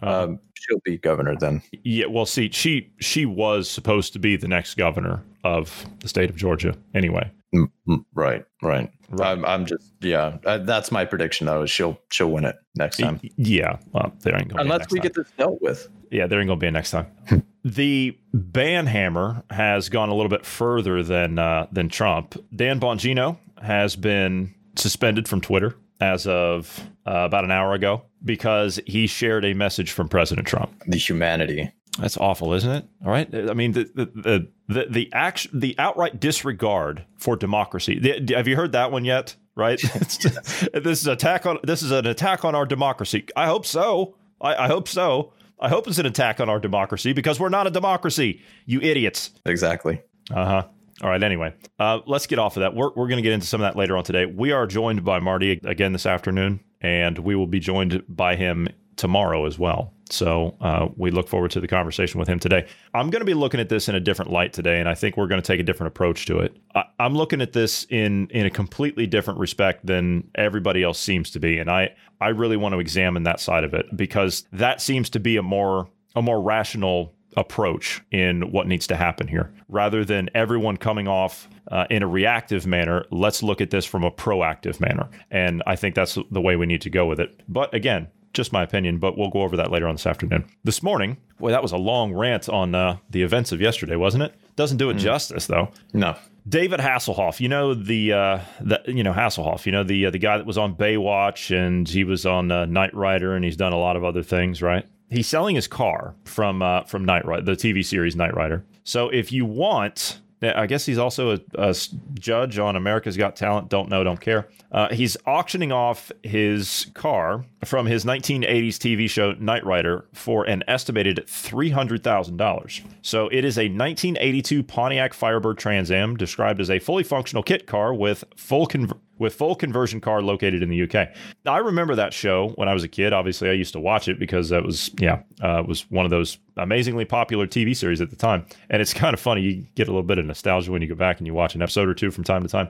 Uh-huh. 0.00 0.24
um, 0.24 0.38
she'll 0.54 0.80
be 0.84 0.96
governor 0.98 1.36
then. 1.36 1.62
Yeah. 1.84 2.06
Well, 2.06 2.26
see, 2.26 2.50
she 2.50 2.90
she 3.00 3.26
was 3.26 3.68
supposed 3.70 4.12
to 4.14 4.18
be 4.18 4.36
the 4.36 4.48
next 4.48 4.74
governor 4.76 5.22
of 5.44 5.84
the 6.00 6.08
state 6.08 6.30
of 6.30 6.36
Georgia. 6.36 6.74
Anyway. 6.94 7.30
Mm, 7.54 7.70
mm, 7.88 8.04
Right, 8.14 8.44
right. 8.62 8.90
Right. 9.10 9.28
I'm, 9.30 9.44
I'm 9.44 9.66
just 9.66 9.92
yeah. 10.00 10.38
Uh, 10.46 10.58
that's 10.58 10.90
my 10.90 11.04
prediction 11.04 11.46
though. 11.46 11.62
Is 11.62 11.70
she'll 11.70 11.98
she'll 12.10 12.30
win 12.30 12.46
it 12.46 12.56
next 12.74 12.96
time, 12.96 13.20
Yeah. 13.36 13.76
Well, 13.92 14.10
there 14.20 14.34
ain't 14.34 14.48
gonna 14.48 14.62
be 14.62 14.66
unless 14.66 14.80
next 14.80 14.92
we 14.92 14.98
time. 15.00 15.02
get 15.02 15.14
this 15.14 15.30
dealt 15.36 15.60
with. 15.60 15.88
Yeah, 16.10 16.26
there 16.26 16.40
ain't 16.40 16.48
gonna 16.48 16.58
be 16.58 16.66
a 16.66 16.70
next 16.70 16.92
time. 16.92 17.08
the 17.64 18.16
ban 18.32 18.86
hammer 18.86 19.42
has 19.50 19.90
gone 19.90 20.08
a 20.08 20.14
little 20.14 20.30
bit 20.30 20.46
further 20.46 21.02
than 21.02 21.38
uh, 21.38 21.66
than 21.70 21.90
Trump. 21.90 22.42
Dan 22.56 22.80
Bongino 22.80 23.36
has 23.60 23.96
been 23.96 24.54
suspended 24.76 25.28
from 25.28 25.42
Twitter 25.42 25.76
as 26.00 26.26
of 26.26 26.80
uh, 27.06 27.10
about 27.12 27.44
an 27.44 27.50
hour 27.50 27.74
ago 27.74 28.02
because 28.24 28.80
he 28.86 29.06
shared 29.06 29.44
a 29.44 29.52
message 29.52 29.92
from 29.92 30.08
President 30.08 30.46
Trump. 30.46 30.72
The 30.86 30.96
humanity. 30.96 31.70
That's 31.98 32.16
awful, 32.16 32.54
isn't 32.54 32.70
it? 32.70 32.84
All 33.04 33.10
right. 33.10 33.28
I 33.34 33.54
mean, 33.54 33.72
the 33.72 33.84
the 33.94 34.06
the 34.06 34.48
the, 34.68 34.86
the 34.88 35.10
act, 35.12 35.48
the 35.52 35.74
outright 35.78 36.20
disregard 36.20 37.04
for 37.18 37.36
democracy. 37.36 37.98
The- 37.98 38.34
have 38.34 38.48
you 38.48 38.56
heard 38.56 38.72
that 38.72 38.90
one 38.90 39.04
yet? 39.04 39.36
Right. 39.54 39.80
This 40.72 41.00
is 41.02 41.06
attack 41.06 41.44
on 41.46 41.58
this 41.62 41.82
is 41.82 41.90
an 41.90 42.06
attack 42.06 42.44
on 42.44 42.54
our 42.54 42.64
democracy. 42.66 43.26
I 43.36 43.46
hope 43.46 43.66
so. 43.66 44.16
I, 44.40 44.54
I 44.64 44.66
hope 44.68 44.88
so. 44.88 45.32
I 45.60 45.68
hope 45.68 45.86
it's 45.86 45.98
an 45.98 46.06
attack 46.06 46.40
on 46.40 46.48
our 46.48 46.58
democracy 46.58 47.12
because 47.12 47.38
we're 47.38 47.48
not 47.50 47.66
a 47.66 47.70
democracy. 47.70 48.40
You 48.66 48.80
idiots. 48.80 49.30
Exactly. 49.44 50.00
Uh 50.30 50.44
huh. 50.46 50.62
All 51.02 51.10
right. 51.10 51.22
Anyway, 51.22 51.54
uh, 51.78 52.00
let's 52.06 52.26
get 52.26 52.38
off 52.38 52.56
of 52.56 52.62
that. 52.62 52.74
We're, 52.74 52.90
we're 52.94 53.08
going 53.08 53.16
to 53.18 53.22
get 53.22 53.32
into 53.32 53.46
some 53.46 53.60
of 53.60 53.66
that 53.66 53.76
later 53.78 53.96
on 53.96 54.04
today. 54.04 54.24
We 54.26 54.52
are 54.52 54.66
joined 54.66 55.04
by 55.04 55.18
Marty 55.20 55.60
again 55.64 55.92
this 55.92 56.06
afternoon, 56.06 56.60
and 56.80 57.18
we 57.18 57.34
will 57.36 57.46
be 57.46 57.60
joined 57.60 58.02
by 58.08 58.36
him 58.36 58.68
tomorrow 58.96 59.46
as 59.46 59.58
well. 59.58 59.92
So 60.12 60.56
uh, 60.60 60.88
we 60.96 61.10
look 61.10 61.28
forward 61.28 61.50
to 61.52 61.60
the 61.60 61.68
conversation 61.68 62.18
with 62.18 62.28
him 62.28 62.38
today. 62.38 62.66
I'm 62.94 63.10
going 63.10 63.20
to 63.20 63.26
be 63.26 63.34
looking 63.34 63.60
at 63.60 63.68
this 63.68 63.88
in 63.88 63.94
a 63.94 64.00
different 64.00 64.30
light 64.30 64.52
today, 64.52 64.78
and 64.78 64.88
I 64.88 64.94
think 64.94 65.16
we're 65.16 65.26
going 65.26 65.40
to 65.40 65.46
take 65.46 65.60
a 65.60 65.62
different 65.62 65.88
approach 65.88 66.26
to 66.26 66.38
it. 66.38 66.56
I, 66.74 66.84
I'm 66.98 67.14
looking 67.14 67.40
at 67.40 67.52
this 67.52 67.86
in 67.88 68.28
in 68.28 68.46
a 68.46 68.50
completely 68.50 69.06
different 69.06 69.40
respect 69.40 69.86
than 69.86 70.28
everybody 70.34 70.82
else 70.82 70.98
seems 70.98 71.30
to 71.32 71.40
be, 71.40 71.58
and 71.58 71.70
I 71.70 71.94
I 72.20 72.28
really 72.28 72.56
want 72.56 72.74
to 72.74 72.78
examine 72.78 73.22
that 73.24 73.40
side 73.40 73.64
of 73.64 73.74
it 73.74 73.96
because 73.96 74.46
that 74.52 74.80
seems 74.80 75.10
to 75.10 75.20
be 75.20 75.36
a 75.36 75.42
more 75.42 75.88
a 76.14 76.22
more 76.22 76.40
rational 76.40 77.14
approach 77.36 78.02
in 78.10 78.52
what 78.52 78.66
needs 78.66 78.86
to 78.86 78.96
happen 78.96 79.26
here 79.26 79.52
rather 79.68 80.04
than 80.04 80.28
everyone 80.34 80.76
coming 80.76 81.08
off 81.08 81.48
uh, 81.70 81.86
in 81.88 82.02
a 82.02 82.06
reactive 82.06 82.66
manner 82.66 83.06
let's 83.10 83.42
look 83.42 83.62
at 83.62 83.70
this 83.70 83.86
from 83.86 84.04
a 84.04 84.10
proactive 84.10 84.78
manner 84.80 85.08
and 85.30 85.62
i 85.66 85.74
think 85.74 85.94
that's 85.94 86.18
the 86.30 86.40
way 86.42 86.56
we 86.56 86.66
need 86.66 86.82
to 86.82 86.90
go 86.90 87.06
with 87.06 87.18
it 87.18 87.40
but 87.48 87.72
again 87.72 88.06
just 88.32 88.52
my 88.52 88.62
opinion 88.62 88.98
but 88.98 89.16
we'll 89.18 89.30
go 89.30 89.42
over 89.42 89.56
that 89.56 89.70
later 89.70 89.86
on 89.86 89.94
this 89.94 90.06
afternoon 90.06 90.44
this 90.64 90.82
morning 90.82 91.16
boy 91.38 91.50
that 91.50 91.62
was 91.62 91.72
a 91.72 91.76
long 91.76 92.12
rant 92.12 92.48
on 92.48 92.74
uh, 92.74 92.96
the 93.10 93.22
events 93.22 93.52
of 93.52 93.60
yesterday 93.60 93.96
wasn't 93.96 94.22
it 94.22 94.34
doesn't 94.56 94.78
do 94.78 94.90
it 94.90 94.94
justice 94.94 95.46
though 95.46 95.68
No. 95.92 96.16
David 96.48 96.80
Hasselhoff, 96.80 97.38
you 97.38 97.48
know 97.48 97.72
the 97.72 98.12
uh, 98.12 98.40
the 98.60 98.82
you 98.88 99.04
know 99.04 99.12
Hasselhoff, 99.12 99.64
you 99.64 99.70
know 99.70 99.84
the 99.84 100.06
uh, 100.06 100.10
the 100.10 100.18
guy 100.18 100.36
that 100.38 100.44
was 100.46 100.58
on 100.58 100.74
Baywatch 100.74 101.56
and 101.56 101.88
he 101.88 102.02
was 102.02 102.26
on 102.26 102.50
uh, 102.50 102.64
Knight 102.66 102.92
Rider 102.94 103.36
and 103.36 103.44
he's 103.44 103.56
done 103.56 103.72
a 103.72 103.78
lot 103.78 103.94
of 103.94 104.02
other 104.02 104.24
things, 104.24 104.60
right? 104.60 104.84
He's 105.08 105.28
selling 105.28 105.54
his 105.54 105.68
car 105.68 106.16
from 106.24 106.60
uh, 106.60 106.82
from 106.82 107.04
Knight 107.04 107.24
Rider, 107.24 107.42
the 107.42 107.52
TV 107.52 107.84
series 107.84 108.16
Knight 108.16 108.34
Rider. 108.34 108.64
So 108.82 109.08
if 109.08 109.30
you 109.30 109.44
want, 109.44 110.20
I 110.42 110.66
guess 110.66 110.84
he's 110.84 110.98
also 110.98 111.38
a 111.54 111.74
judge 112.14 112.58
on 112.58 112.74
America's 112.76 113.16
Got 113.16 113.36
Talent. 113.36 113.68
Don't 113.68 113.88
know, 113.88 114.02
don't 114.02 114.20
care. 114.20 114.48
Uh, 114.72 114.92
he's 114.92 115.16
auctioning 115.26 115.70
off 115.70 116.10
his 116.22 116.86
car 116.94 117.44
from 117.64 117.86
his 117.86 118.04
1980s 118.04 118.76
TV 118.76 119.08
show 119.08 119.32
Knight 119.32 119.64
Rider 119.64 120.06
for 120.12 120.44
an 120.44 120.64
estimated 120.66 121.24
$300,000. 121.26 122.82
So 123.02 123.28
it 123.28 123.44
is 123.44 123.58
a 123.58 123.68
1982 123.68 124.62
Pontiac 124.62 125.14
Firebird 125.14 125.58
Trans 125.58 125.90
Am 125.90 126.16
described 126.16 126.60
as 126.60 126.70
a 126.70 126.78
fully 126.78 127.04
functional 127.04 127.42
kit 127.42 127.66
car 127.66 127.94
with 127.94 128.24
full 128.36 128.66
conver- 128.66 128.98
with 129.18 129.34
full 129.34 129.54
conversion 129.54 130.00
car 130.00 130.20
located 130.22 130.62
in 130.62 130.68
the 130.68 130.82
UK. 130.82 131.08
I 131.46 131.58
remember 131.58 131.94
that 131.94 132.12
show 132.12 132.48
when 132.56 132.68
I 132.68 132.74
was 132.74 132.82
a 132.82 132.88
kid. 132.88 133.12
Obviously, 133.12 133.48
I 133.48 133.52
used 133.52 133.72
to 133.74 133.80
watch 133.80 134.08
it 134.08 134.18
because 134.18 134.48
that 134.48 134.64
was 134.64 134.90
yeah, 134.98 135.20
uh, 135.42 135.60
it 135.60 135.68
was 135.68 135.88
one 135.90 136.04
of 136.04 136.10
those 136.10 136.38
amazingly 136.56 137.04
popular 137.04 137.46
TV 137.46 137.76
series 137.76 138.00
at 138.00 138.10
the 138.10 138.16
time. 138.16 138.44
And 138.70 138.82
it's 138.82 138.92
kind 138.94 139.14
of 139.14 139.20
funny. 139.20 139.42
You 139.42 139.66
get 139.74 139.86
a 139.88 139.90
little 139.90 140.02
bit 140.02 140.18
of 140.18 140.24
nostalgia 140.26 140.72
when 140.72 140.82
you 140.82 140.88
go 140.88 140.94
back 140.94 141.18
and 141.18 141.26
you 141.26 141.34
watch 141.34 141.54
an 141.54 141.62
episode 141.62 141.88
or 141.88 141.94
two 141.94 142.10
from 142.10 142.24
time 142.24 142.42
to 142.42 142.48
time. 142.48 142.68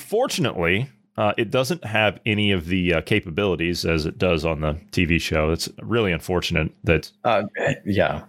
Unfortunately, 0.00 0.88
uh, 1.16 1.32
it 1.38 1.50
doesn't 1.50 1.82
have 1.84 2.20
any 2.26 2.52
of 2.52 2.66
the 2.66 2.92
uh, 2.94 3.00
capabilities 3.00 3.84
as 3.86 4.04
it 4.04 4.18
does 4.18 4.44
on 4.44 4.60
the 4.60 4.74
TV 4.92 5.18
show. 5.20 5.50
It's 5.50 5.68
really 5.80 6.12
unfortunate 6.12 6.70
that 6.84 7.10
Uh, 7.24 7.44
yeah. 7.86 8.24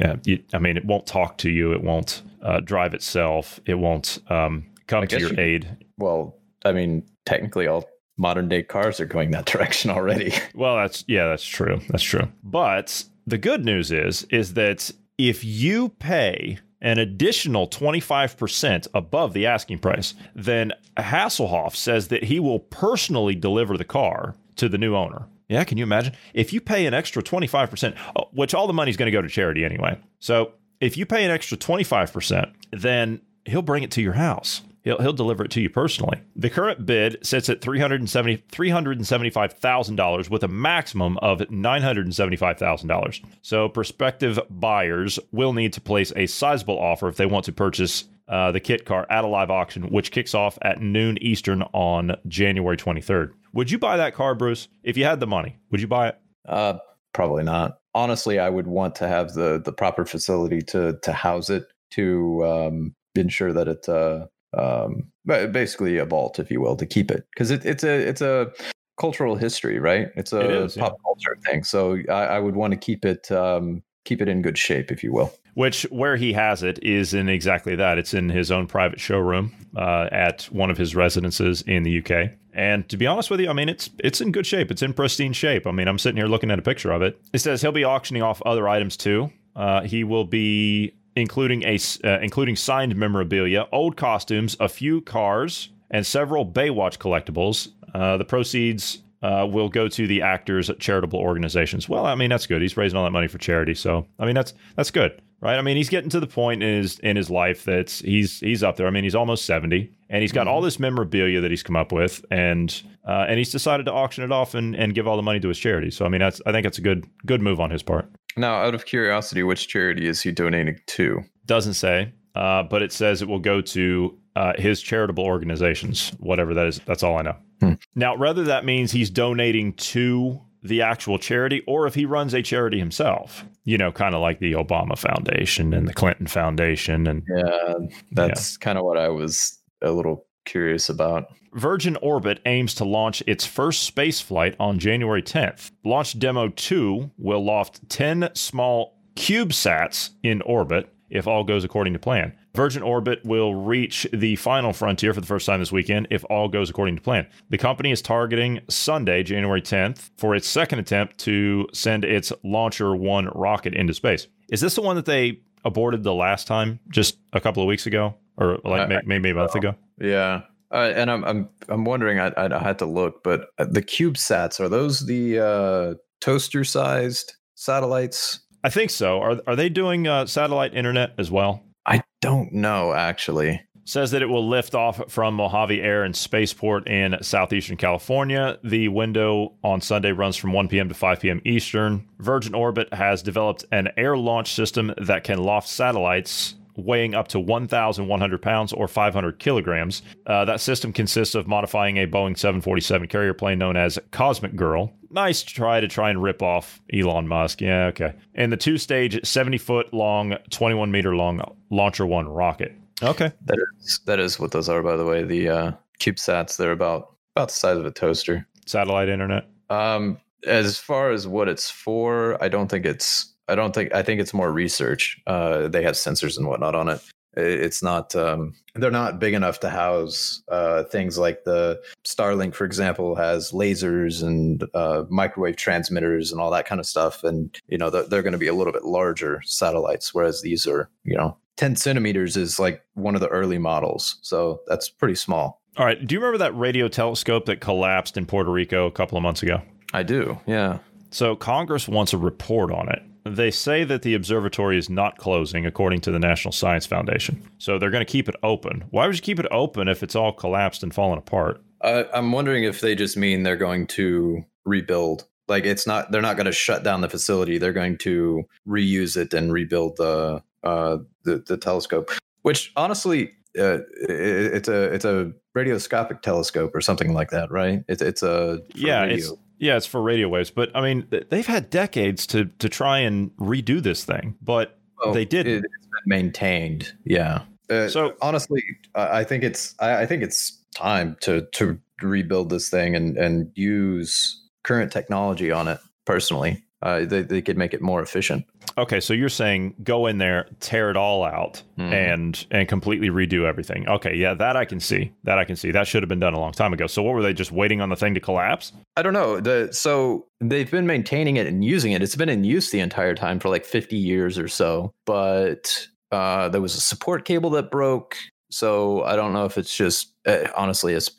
yeah, 0.00 0.16
you, 0.24 0.42
I 0.54 0.58
mean, 0.58 0.76
it 0.78 0.84
won't 0.86 1.06
talk 1.06 1.36
to 1.38 1.50
you. 1.50 1.72
It 1.72 1.82
won't 1.82 2.22
uh, 2.42 2.60
drive 2.60 2.94
itself. 2.94 3.60
It 3.66 3.74
won't 3.74 4.18
um, 4.30 4.64
come 4.86 5.06
to 5.06 5.20
your 5.20 5.34
you- 5.34 5.40
aid. 5.40 5.76
Well, 5.98 6.34
I 6.64 6.72
mean, 6.72 7.04
technically, 7.26 7.66
all 7.66 7.88
modern 8.16 8.48
day 8.48 8.62
cars 8.62 9.00
are 9.00 9.06
going 9.06 9.30
that 9.32 9.46
direction 9.52 9.90
already. 9.90 10.32
Well, 10.54 10.76
that's 10.76 11.04
yeah, 11.08 11.28
that's 11.28 11.46
true. 11.46 11.80
That's 11.88 12.02
true. 12.02 12.28
But 12.42 13.04
the 13.26 13.38
good 13.38 13.64
news 13.64 13.90
is 13.90 14.24
is 14.24 14.54
that 14.54 14.90
if 15.18 15.44
you 15.44 15.90
pay 15.90 16.58
an 16.82 16.98
additional 16.98 17.68
25% 17.68 18.88
above 18.94 19.34
the 19.34 19.46
asking 19.46 19.78
price, 19.78 20.14
then 20.34 20.72
Hasselhoff 20.96 21.76
says 21.76 22.08
that 22.08 22.24
he 22.24 22.40
will 22.40 22.60
personally 22.60 23.34
deliver 23.34 23.76
the 23.76 23.84
car 23.84 24.34
to 24.56 24.68
the 24.68 24.78
new 24.78 24.96
owner. 24.96 25.26
Yeah, 25.50 25.64
can 25.64 25.78
you 25.78 25.84
imagine? 25.84 26.14
If 26.32 26.52
you 26.52 26.60
pay 26.60 26.86
an 26.86 26.94
extra 26.94 27.22
25%, 27.22 27.96
uh, 28.16 28.24
which 28.32 28.54
all 28.54 28.66
the 28.66 28.72
money's 28.72 28.96
going 28.96 29.08
to 29.08 29.12
go 29.12 29.20
to 29.20 29.28
charity 29.28 29.64
anyway. 29.64 29.98
So, 30.20 30.52
if 30.80 30.96
you 30.96 31.04
pay 31.04 31.24
an 31.24 31.30
extra 31.30 31.58
25%, 31.58 32.52
then 32.72 33.20
he'll 33.44 33.60
bring 33.60 33.82
it 33.82 33.90
to 33.92 34.00
your 34.00 34.14
house. 34.14 34.62
He'll, 34.82 34.98
he'll 34.98 35.12
deliver 35.12 35.44
it 35.44 35.50
to 35.52 35.60
you 35.60 35.68
personally. 35.68 36.20
The 36.36 36.50
current 36.50 36.86
bid 36.86 37.18
sits 37.26 37.48
at 37.48 37.60
$370, 37.60 38.42
$375,000 38.50 40.30
with 40.30 40.42
a 40.42 40.48
maximum 40.48 41.18
of 41.18 41.38
$975,000. 41.40 43.24
So 43.42 43.68
prospective 43.68 44.38
buyers 44.48 45.18
will 45.32 45.52
need 45.52 45.72
to 45.74 45.80
place 45.80 46.12
a 46.16 46.26
sizable 46.26 46.78
offer 46.78 47.08
if 47.08 47.16
they 47.16 47.26
want 47.26 47.44
to 47.46 47.52
purchase 47.52 48.04
uh, 48.28 48.52
the 48.52 48.60
kit 48.60 48.84
car 48.86 49.06
at 49.10 49.24
a 49.24 49.26
live 49.26 49.50
auction, 49.50 49.90
which 49.90 50.12
kicks 50.12 50.34
off 50.34 50.56
at 50.62 50.80
noon 50.80 51.18
Eastern 51.20 51.62
on 51.72 52.16
January 52.28 52.76
23rd. 52.76 53.32
Would 53.52 53.70
you 53.70 53.78
buy 53.78 53.96
that 53.96 54.14
car, 54.14 54.34
Bruce? 54.34 54.68
If 54.84 54.96
you 54.96 55.04
had 55.04 55.20
the 55.20 55.26
money, 55.26 55.58
would 55.70 55.80
you 55.80 55.88
buy 55.88 56.08
it? 56.08 56.18
Uh, 56.48 56.78
probably 57.12 57.42
not. 57.42 57.78
Honestly, 57.92 58.38
I 58.38 58.48
would 58.48 58.68
want 58.68 58.94
to 58.96 59.08
have 59.08 59.34
the 59.34 59.60
the 59.64 59.72
proper 59.72 60.04
facility 60.04 60.62
to 60.62 60.96
to 61.02 61.12
house 61.12 61.50
it 61.50 61.64
to 61.90 62.46
um, 62.46 62.94
ensure 63.16 63.52
that 63.52 63.66
it 63.66 63.88
uh, 63.88 64.26
um, 64.56 65.04
basically 65.26 65.98
a 65.98 66.04
vault, 66.04 66.38
if 66.38 66.50
you 66.50 66.60
will, 66.60 66.76
to 66.76 66.86
keep 66.86 67.10
it 67.10 67.26
because 67.32 67.50
it, 67.50 67.64
it's 67.64 67.84
a 67.84 68.08
it's 68.08 68.20
a 68.20 68.52
cultural 68.98 69.36
history, 69.36 69.78
right? 69.78 70.08
It's 70.16 70.32
a 70.32 70.40
It 70.40 70.50
is, 70.50 70.76
pop 70.76 70.96
culture 71.02 71.36
thing. 71.46 71.64
So 71.64 71.98
I, 72.08 72.36
I 72.36 72.38
would 72.38 72.56
want 72.56 72.72
to 72.72 72.76
keep 72.76 73.04
it 73.04 73.30
um, 73.32 73.82
keep 74.04 74.20
it 74.20 74.28
in 74.28 74.42
good 74.42 74.58
shape, 74.58 74.90
if 74.90 75.02
you 75.02 75.12
will. 75.12 75.32
Which, 75.54 75.82
where 75.90 76.16
he 76.16 76.32
has 76.32 76.62
it, 76.62 76.82
is 76.82 77.12
in 77.12 77.28
exactly 77.28 77.74
that. 77.76 77.98
It's 77.98 78.14
in 78.14 78.28
his 78.28 78.50
own 78.50 78.66
private 78.66 79.00
showroom 79.00 79.52
uh, 79.76 80.08
at 80.12 80.44
one 80.44 80.70
of 80.70 80.78
his 80.78 80.94
residences 80.94 81.62
in 81.62 81.82
the 81.82 81.98
UK. 81.98 82.32
And 82.52 82.88
to 82.88 82.96
be 82.96 83.06
honest 83.06 83.30
with 83.30 83.40
you, 83.40 83.48
I 83.48 83.52
mean, 83.52 83.68
it's 83.68 83.90
it's 83.98 84.20
in 84.20 84.32
good 84.32 84.46
shape. 84.46 84.70
It's 84.70 84.82
in 84.82 84.92
pristine 84.92 85.32
shape. 85.32 85.66
I 85.66 85.72
mean, 85.72 85.88
I'm 85.88 85.98
sitting 85.98 86.16
here 86.16 86.26
looking 86.26 86.50
at 86.50 86.58
a 86.58 86.62
picture 86.62 86.92
of 86.92 87.02
it. 87.02 87.20
It 87.32 87.38
says 87.38 87.62
he'll 87.62 87.72
be 87.72 87.84
auctioning 87.84 88.22
off 88.22 88.42
other 88.44 88.68
items 88.68 88.96
too. 88.96 89.30
Uh, 89.54 89.82
he 89.82 90.04
will 90.04 90.24
be 90.24 90.94
including 91.16 91.62
a 91.64 91.78
uh, 92.04 92.18
including 92.20 92.56
signed 92.56 92.96
memorabilia, 92.96 93.66
old 93.72 93.96
costumes, 93.96 94.56
a 94.60 94.68
few 94.68 95.00
cars, 95.00 95.70
and 95.90 96.06
several 96.06 96.46
Baywatch 96.46 96.98
collectibles. 96.98 97.68
Uh, 97.94 98.16
the 98.16 98.24
proceeds 98.24 99.02
uh, 99.22 99.46
will 99.50 99.68
go 99.68 99.88
to 99.88 100.06
the 100.06 100.22
actors' 100.22 100.70
charitable 100.78 101.18
organizations. 101.18 101.88
Well, 101.88 102.06
I 102.06 102.14
mean 102.14 102.30
that's 102.30 102.46
good. 102.46 102.62
He's 102.62 102.76
raising 102.76 102.96
all 102.96 103.04
that 103.04 103.10
money 103.10 103.28
for 103.28 103.38
charity, 103.38 103.74
so 103.74 104.06
I 104.18 104.26
mean 104.26 104.34
that's 104.34 104.54
that's 104.76 104.90
good, 104.90 105.20
right? 105.40 105.58
I 105.58 105.62
mean 105.62 105.76
he's 105.76 105.88
getting 105.88 106.10
to 106.10 106.20
the 106.20 106.26
point 106.26 106.62
in 106.62 106.82
his 106.82 106.98
in 107.00 107.16
his 107.16 107.28
life 107.30 107.64
that 107.64 107.90
he's 107.90 108.40
he's 108.40 108.62
up 108.62 108.76
there. 108.76 108.86
I 108.86 108.90
mean 108.90 109.04
he's 109.04 109.14
almost 109.14 109.44
seventy, 109.44 109.92
and 110.08 110.22
he's 110.22 110.32
got 110.32 110.48
all 110.48 110.60
this 110.60 110.78
memorabilia 110.78 111.40
that 111.40 111.50
he's 111.50 111.62
come 111.62 111.76
up 111.76 111.92
with, 111.92 112.24
and 112.30 112.82
uh, 113.06 113.26
and 113.28 113.38
he's 113.38 113.50
decided 113.50 113.86
to 113.86 113.92
auction 113.92 114.24
it 114.24 114.32
off 114.32 114.54
and, 114.54 114.74
and 114.76 114.94
give 114.94 115.06
all 115.06 115.16
the 115.16 115.22
money 115.22 115.40
to 115.40 115.48
his 115.48 115.58
charity. 115.58 115.90
So 115.90 116.06
I 116.06 116.08
mean 116.08 116.20
that's 116.20 116.40
I 116.46 116.52
think 116.52 116.64
that's 116.64 116.78
a 116.78 116.82
good 116.82 117.06
good 117.26 117.42
move 117.42 117.60
on 117.60 117.70
his 117.70 117.82
part. 117.82 118.10
Now, 118.36 118.62
out 118.62 118.74
of 118.74 118.86
curiosity, 118.86 119.42
which 119.42 119.68
charity 119.68 120.06
is 120.06 120.20
he 120.22 120.32
donating 120.32 120.78
to? 120.86 121.22
Doesn't 121.46 121.74
say, 121.74 122.12
uh, 122.34 122.62
but 122.64 122.82
it 122.82 122.92
says 122.92 123.22
it 123.22 123.28
will 123.28 123.40
go 123.40 123.60
to 123.60 124.18
uh, 124.36 124.52
his 124.56 124.80
charitable 124.80 125.24
organizations, 125.24 126.10
whatever 126.20 126.54
that 126.54 126.66
is. 126.66 126.80
That's 126.86 127.02
all 127.02 127.18
I 127.18 127.22
know. 127.22 127.36
Hmm. 127.60 127.72
Now, 127.94 128.16
whether 128.16 128.44
that 128.44 128.64
means 128.64 128.92
he's 128.92 129.10
donating 129.10 129.74
to 129.74 130.40
the 130.62 130.82
actual 130.82 131.18
charity 131.18 131.62
or 131.66 131.86
if 131.86 131.94
he 131.94 132.04
runs 132.04 132.34
a 132.34 132.42
charity 132.42 132.78
himself, 132.78 133.44
you 133.64 133.78
know, 133.78 133.90
kind 133.90 134.14
of 134.14 134.20
like 134.20 134.40
the 134.40 134.52
Obama 134.52 134.96
Foundation 134.96 135.72
and 135.72 135.88
the 135.88 135.94
Clinton 135.94 136.26
Foundation. 136.26 137.06
And 137.06 137.22
Yeah, 137.34 137.74
that's 138.12 138.56
kind 138.56 138.78
of 138.78 138.84
what 138.84 138.98
I 138.98 139.08
was 139.08 139.58
a 139.82 139.90
little 139.90 140.26
curious 140.44 140.88
about. 140.88 141.26
Virgin 141.54 141.96
Orbit 141.96 142.40
aims 142.46 142.74
to 142.76 142.84
launch 142.84 143.22
its 143.26 143.44
first 143.44 143.82
space 143.82 144.20
flight 144.20 144.54
on 144.60 144.78
January 144.78 145.22
10th. 145.22 145.72
Launch 145.84 146.18
Demo 146.18 146.48
2 146.48 147.10
will 147.18 147.44
loft 147.44 147.88
10 147.88 148.30
small 148.34 148.96
CubeSats 149.16 150.10
in 150.22 150.42
orbit 150.42 150.92
if 151.10 151.26
all 151.26 151.42
goes 151.44 151.64
according 151.64 151.92
to 151.92 151.98
plan. 151.98 152.32
Virgin 152.54 152.82
Orbit 152.82 153.20
will 153.24 153.54
reach 153.54 154.06
the 154.12 154.34
final 154.36 154.72
frontier 154.72 155.14
for 155.14 155.20
the 155.20 155.26
first 155.26 155.46
time 155.46 155.60
this 155.60 155.70
weekend 155.72 156.08
if 156.10 156.24
all 156.30 156.48
goes 156.48 156.68
according 156.70 156.96
to 156.96 157.02
plan. 157.02 157.26
The 157.48 157.58
company 157.58 157.90
is 157.92 158.02
targeting 158.02 158.60
Sunday, 158.68 159.22
January 159.22 159.62
10th, 159.62 160.10
for 160.16 160.34
its 160.34 160.48
second 160.48 160.78
attempt 160.80 161.18
to 161.18 161.68
send 161.72 162.04
its 162.04 162.32
Launcher 162.42 162.94
1 162.96 163.26
rocket 163.34 163.74
into 163.74 163.94
space. 163.94 164.26
Is 164.50 164.60
this 164.60 164.74
the 164.74 164.82
one 164.82 164.96
that 164.96 165.04
they 165.06 165.40
aborted 165.64 166.02
the 166.02 166.14
last 166.14 166.46
time, 166.48 166.80
just 166.88 167.18
a 167.32 167.40
couple 167.40 167.62
of 167.62 167.68
weeks 167.68 167.86
ago? 167.86 168.14
Or 168.36 168.58
like 168.64 168.82
I- 168.82 168.86
may- 168.86 169.00
maybe 169.04 169.30
a 169.30 169.34
month 169.34 169.54
ago? 169.54 169.74
Yeah, 170.00 170.42
uh, 170.72 170.92
and 170.94 171.10
I'm 171.10 171.24
I'm 171.24 171.48
I'm 171.68 171.84
wondering. 171.84 172.18
I 172.18 172.32
I 172.36 172.58
had 172.58 172.78
to 172.78 172.86
look, 172.86 173.22
but 173.22 173.48
uh, 173.58 173.66
the 173.70 173.82
CubeSats 173.82 174.60
are 174.60 174.68
those 174.68 175.06
the 175.06 175.38
uh, 175.38 175.94
toaster 176.20 176.64
sized 176.64 177.34
satellites? 177.54 178.40
I 178.64 178.70
think 178.70 178.90
so. 178.90 179.20
Are 179.20 179.40
are 179.46 179.56
they 179.56 179.68
doing 179.68 180.06
uh, 180.06 180.26
satellite 180.26 180.74
internet 180.74 181.12
as 181.18 181.30
well? 181.30 181.62
I 181.86 182.02
don't 182.20 182.52
know 182.52 182.92
actually. 182.92 183.60
Says 183.84 184.12
that 184.12 184.22
it 184.22 184.26
will 184.26 184.46
lift 184.48 184.76
off 184.76 185.10
from 185.10 185.34
Mojave 185.34 185.80
Air 185.80 186.04
and 186.04 186.14
Spaceport 186.14 186.86
in 186.86 187.16
southeastern 187.22 187.76
California. 187.76 188.58
The 188.62 188.86
window 188.86 189.56
on 189.64 189.80
Sunday 189.80 190.12
runs 190.12 190.36
from 190.36 190.52
1 190.52 190.68
p.m. 190.68 190.88
to 190.88 190.94
5 190.94 191.20
p.m. 191.20 191.40
Eastern. 191.44 192.06
Virgin 192.18 192.54
Orbit 192.54 192.92
has 192.94 193.20
developed 193.22 193.64
an 193.72 193.88
air 193.96 194.16
launch 194.16 194.54
system 194.54 194.94
that 194.98 195.24
can 195.24 195.38
loft 195.38 195.66
satellites 195.66 196.54
weighing 196.80 197.14
up 197.14 197.28
to 197.28 197.40
1,100 197.40 198.42
pounds 198.42 198.72
or 198.72 198.88
500 198.88 199.38
kilograms. 199.38 200.02
Uh, 200.26 200.44
that 200.44 200.60
system 200.60 200.92
consists 200.92 201.34
of 201.34 201.46
modifying 201.46 201.98
a 201.98 202.06
Boeing 202.06 202.36
747 202.36 203.08
carrier 203.08 203.34
plane 203.34 203.58
known 203.58 203.76
as 203.76 203.98
Cosmic 204.10 204.56
Girl. 204.56 204.92
Nice 205.10 205.42
try 205.42 205.80
to 205.80 205.88
try 205.88 206.10
and 206.10 206.22
rip 206.22 206.42
off 206.42 206.80
Elon 206.92 207.26
Musk. 207.26 207.60
Yeah, 207.60 207.86
okay. 207.86 208.14
And 208.34 208.52
the 208.52 208.56
two 208.56 208.78
stage, 208.78 209.24
70 209.26 209.58
foot 209.58 209.92
long, 209.92 210.36
21 210.50 210.90
meter 210.90 211.16
long 211.16 211.40
Launcher 211.70 212.06
One 212.06 212.28
rocket. 212.28 212.74
Okay. 213.02 213.32
That 213.46 213.58
is 213.80 214.00
that 214.06 214.20
is 214.20 214.38
what 214.38 214.52
those 214.52 214.68
are, 214.68 214.82
by 214.82 214.96
the 214.96 215.04
way. 215.04 215.24
The 215.24 215.48
uh, 215.48 215.72
CubeSats 216.00 216.56
they're 216.56 216.72
about 216.72 217.16
about 217.34 217.48
the 217.48 217.54
size 217.54 217.76
of 217.76 217.86
a 217.86 217.90
toaster. 217.90 218.46
Satellite 218.66 219.08
internet. 219.08 219.48
Um, 219.68 220.18
as 220.46 220.78
far 220.78 221.10
as 221.10 221.26
what 221.26 221.48
it's 221.48 221.70
for, 221.70 222.42
I 222.42 222.48
don't 222.48 222.68
think 222.68 222.86
it's. 222.86 223.32
I 223.50 223.54
don't 223.54 223.74
think. 223.74 223.94
I 223.94 224.02
think 224.02 224.20
it's 224.20 224.32
more 224.32 224.52
research. 224.52 225.20
Uh, 225.26 225.68
they 225.68 225.82
have 225.82 225.94
sensors 225.94 226.38
and 226.38 226.46
whatnot 226.46 226.74
on 226.74 226.88
it. 226.88 227.00
It's 227.36 227.82
not. 227.82 228.14
Um, 228.16 228.54
they're 228.74 228.90
not 228.90 229.18
big 229.18 229.34
enough 229.34 229.60
to 229.60 229.70
house 229.70 230.42
uh, 230.48 230.84
things 230.84 231.18
like 231.18 231.44
the 231.44 231.80
Starlink, 232.04 232.54
for 232.54 232.64
example, 232.64 233.14
has 233.16 233.52
lasers 233.52 234.22
and 234.22 234.64
uh, 234.74 235.04
microwave 235.08 235.56
transmitters 235.56 236.32
and 236.32 236.40
all 236.40 236.50
that 236.50 236.66
kind 236.66 236.80
of 236.80 236.86
stuff. 236.86 237.22
And 237.22 237.56
you 237.68 237.78
know, 237.78 237.90
they're, 237.90 238.04
they're 238.04 238.22
going 238.22 238.32
to 238.32 238.38
be 238.38 238.48
a 238.48 238.54
little 238.54 238.72
bit 238.72 238.84
larger 238.84 239.42
satellites, 239.44 240.14
whereas 240.14 240.42
these 240.42 240.66
are, 240.66 240.88
you 241.04 241.16
know, 241.16 241.36
ten 241.56 241.76
centimeters 241.76 242.36
is 242.36 242.58
like 242.58 242.82
one 242.94 243.14
of 243.14 243.20
the 243.20 243.28
early 243.28 243.58
models. 243.58 244.18
So 244.22 244.60
that's 244.66 244.88
pretty 244.88 245.16
small. 245.16 245.60
All 245.76 245.86
right. 245.86 246.04
Do 246.04 246.14
you 246.14 246.20
remember 246.20 246.38
that 246.38 246.56
radio 246.56 246.88
telescope 246.88 247.46
that 247.46 247.60
collapsed 247.60 248.16
in 248.16 248.26
Puerto 248.26 248.50
Rico 248.50 248.86
a 248.86 248.92
couple 248.92 249.16
of 249.16 249.22
months 249.22 249.42
ago? 249.42 249.62
I 249.92 250.02
do. 250.02 250.38
Yeah. 250.46 250.78
So 251.10 251.36
Congress 251.36 251.88
wants 251.88 252.12
a 252.12 252.18
report 252.18 252.72
on 252.72 252.88
it. 252.88 253.02
They 253.24 253.50
say 253.50 253.84
that 253.84 254.02
the 254.02 254.14
observatory 254.14 254.78
is 254.78 254.88
not 254.88 255.18
closing, 255.18 255.66
according 255.66 256.00
to 256.02 256.10
the 256.10 256.18
National 256.18 256.52
Science 256.52 256.86
Foundation. 256.86 257.42
So 257.58 257.78
they're 257.78 257.90
going 257.90 258.04
to 258.04 258.10
keep 258.10 258.28
it 258.28 258.36
open. 258.42 258.84
Why 258.90 259.06
would 259.06 259.16
you 259.16 259.22
keep 259.22 259.38
it 259.38 259.46
open 259.50 259.88
if 259.88 260.02
it's 260.02 260.16
all 260.16 260.32
collapsed 260.32 260.82
and 260.82 260.94
fallen 260.94 261.18
apart? 261.18 261.62
Uh, 261.80 262.04
I'm 262.14 262.32
wondering 262.32 262.64
if 262.64 262.80
they 262.80 262.94
just 262.94 263.16
mean 263.16 263.42
they're 263.42 263.56
going 263.56 263.86
to 263.88 264.44
rebuild. 264.64 265.26
Like 265.48 265.64
it's 265.64 265.86
not, 265.86 266.12
they're 266.12 266.22
not 266.22 266.36
going 266.36 266.46
to 266.46 266.52
shut 266.52 266.82
down 266.82 267.00
the 267.00 267.08
facility. 267.08 267.58
They're 267.58 267.72
going 267.72 267.98
to 267.98 268.44
reuse 268.66 269.16
it 269.16 269.34
and 269.34 269.52
rebuild 269.52 269.96
the 269.96 270.42
uh, 270.62 270.98
the, 271.24 271.42
the 271.46 271.56
telescope. 271.56 272.10
Which 272.42 272.72
honestly, 272.76 273.32
uh, 273.58 273.78
it, 274.08 274.54
it's 274.54 274.68
a 274.68 274.82
it's 274.94 275.04
a 275.04 275.32
radioscopic 275.56 276.22
telescope 276.22 276.74
or 276.74 276.80
something 276.80 277.12
like 277.12 277.30
that, 277.30 277.50
right? 277.50 277.84
It's 277.88 278.02
it's 278.02 278.22
a 278.22 278.60
yeah, 278.74 279.02
radio. 279.02 279.16
it's 279.16 279.32
yeah, 279.60 279.76
it's 279.76 279.86
for 279.86 280.02
radio 280.02 280.28
waves. 280.28 280.50
But 280.50 280.74
I 280.74 280.80
mean, 280.80 281.06
they've 281.30 281.46
had 281.46 281.70
decades 281.70 282.26
to 282.28 282.46
to 282.58 282.68
try 282.68 282.98
and 282.98 283.30
redo 283.36 283.80
this 283.82 284.04
thing, 284.04 284.36
but 284.42 284.78
Well, 285.04 285.14
they 285.14 285.24
didn't. 285.24 285.52
It, 285.52 285.56
has 285.56 285.62
been 286.04 286.08
maintained. 286.08 286.92
Yeah. 287.04 287.42
Uh, 287.70 287.88
So- 287.88 288.14
honestly, 288.20 288.62
I 288.94 289.20
I 289.20 289.24
think 289.24 289.44
it's 289.44 289.74
I, 289.78 290.02
I 290.02 290.06
think 290.06 290.22
it's 290.22 290.58
time 290.74 291.16
to 291.20 291.42
to 291.52 291.78
rebuild 292.02 292.50
this 292.50 292.68
thing 292.70 292.96
and 292.96 293.16
and 293.18 293.50
use 293.54 294.42
current 294.64 294.90
technology 294.90 295.52
on 295.52 295.68
it. 295.68 295.78
Personally, 296.06 296.64
uh, 296.82 297.04
they 297.04 297.22
they 297.22 297.42
could 297.42 297.56
make 297.58 297.74
it 297.74 297.80
more 297.82 298.02
efficient. 298.02 298.44
okay, 298.78 299.00
so 299.00 299.12
you're 299.12 299.28
saying 299.28 299.74
go 299.82 300.06
in 300.06 300.18
there, 300.18 300.48
tear 300.60 300.90
it 300.90 300.96
all 300.96 301.24
out, 301.24 301.62
Mhm. 301.78 301.92
and 301.92 302.46
and 302.50 302.68
completely 302.68 303.08
redo 303.10 303.44
everything. 303.46 303.88
Okay, 303.88 304.14
yeah, 304.14 304.34
that 304.34 304.56
I 304.56 304.64
can 304.64 304.80
see. 304.80 305.12
That 305.24 305.38
I 305.38 305.44
can 305.44 305.56
see. 305.56 305.70
That 305.70 305.86
should 305.86 306.02
have 306.02 306.08
been 306.08 306.20
done 306.20 306.34
a 306.34 306.40
long 306.40 306.52
time 306.52 306.72
ago. 306.72 306.86
So 306.86 307.02
what 307.02 307.14
were 307.14 307.22
they 307.22 307.34
just 307.34 307.52
waiting 307.52 307.80
on 307.80 307.88
the 307.90 307.96
thing 307.96 308.14
to 308.14 308.20
collapse? 308.20 308.72
I 308.96 309.02
don't 309.02 309.12
know. 309.12 309.40
The 309.40 309.68
so 309.72 310.26
they've 310.40 310.70
been 310.70 310.86
maintaining 310.86 311.36
it 311.36 311.46
and 311.46 311.64
using 311.64 311.92
it. 311.92 312.02
It's 312.02 312.16
been 312.16 312.28
in 312.30 312.44
use 312.44 312.70
the 312.70 312.80
entire 312.80 313.14
time 313.14 313.38
for 313.40 313.48
like 313.50 313.64
50 313.64 313.96
years 313.96 314.38
or 314.38 314.48
so. 314.48 314.92
But 315.06 315.86
uh, 316.12 316.48
there 316.48 316.60
was 316.60 316.74
a 316.76 316.80
support 316.80 317.24
cable 317.24 317.50
that 317.50 317.70
broke. 317.70 318.16
So 318.50 319.04
I 319.04 319.14
don't 319.16 319.32
know 319.32 319.44
if 319.44 319.58
it's 319.58 319.76
just 319.76 320.12
uh, 320.26 320.48
honestly 320.56 320.94
it's 320.94 321.10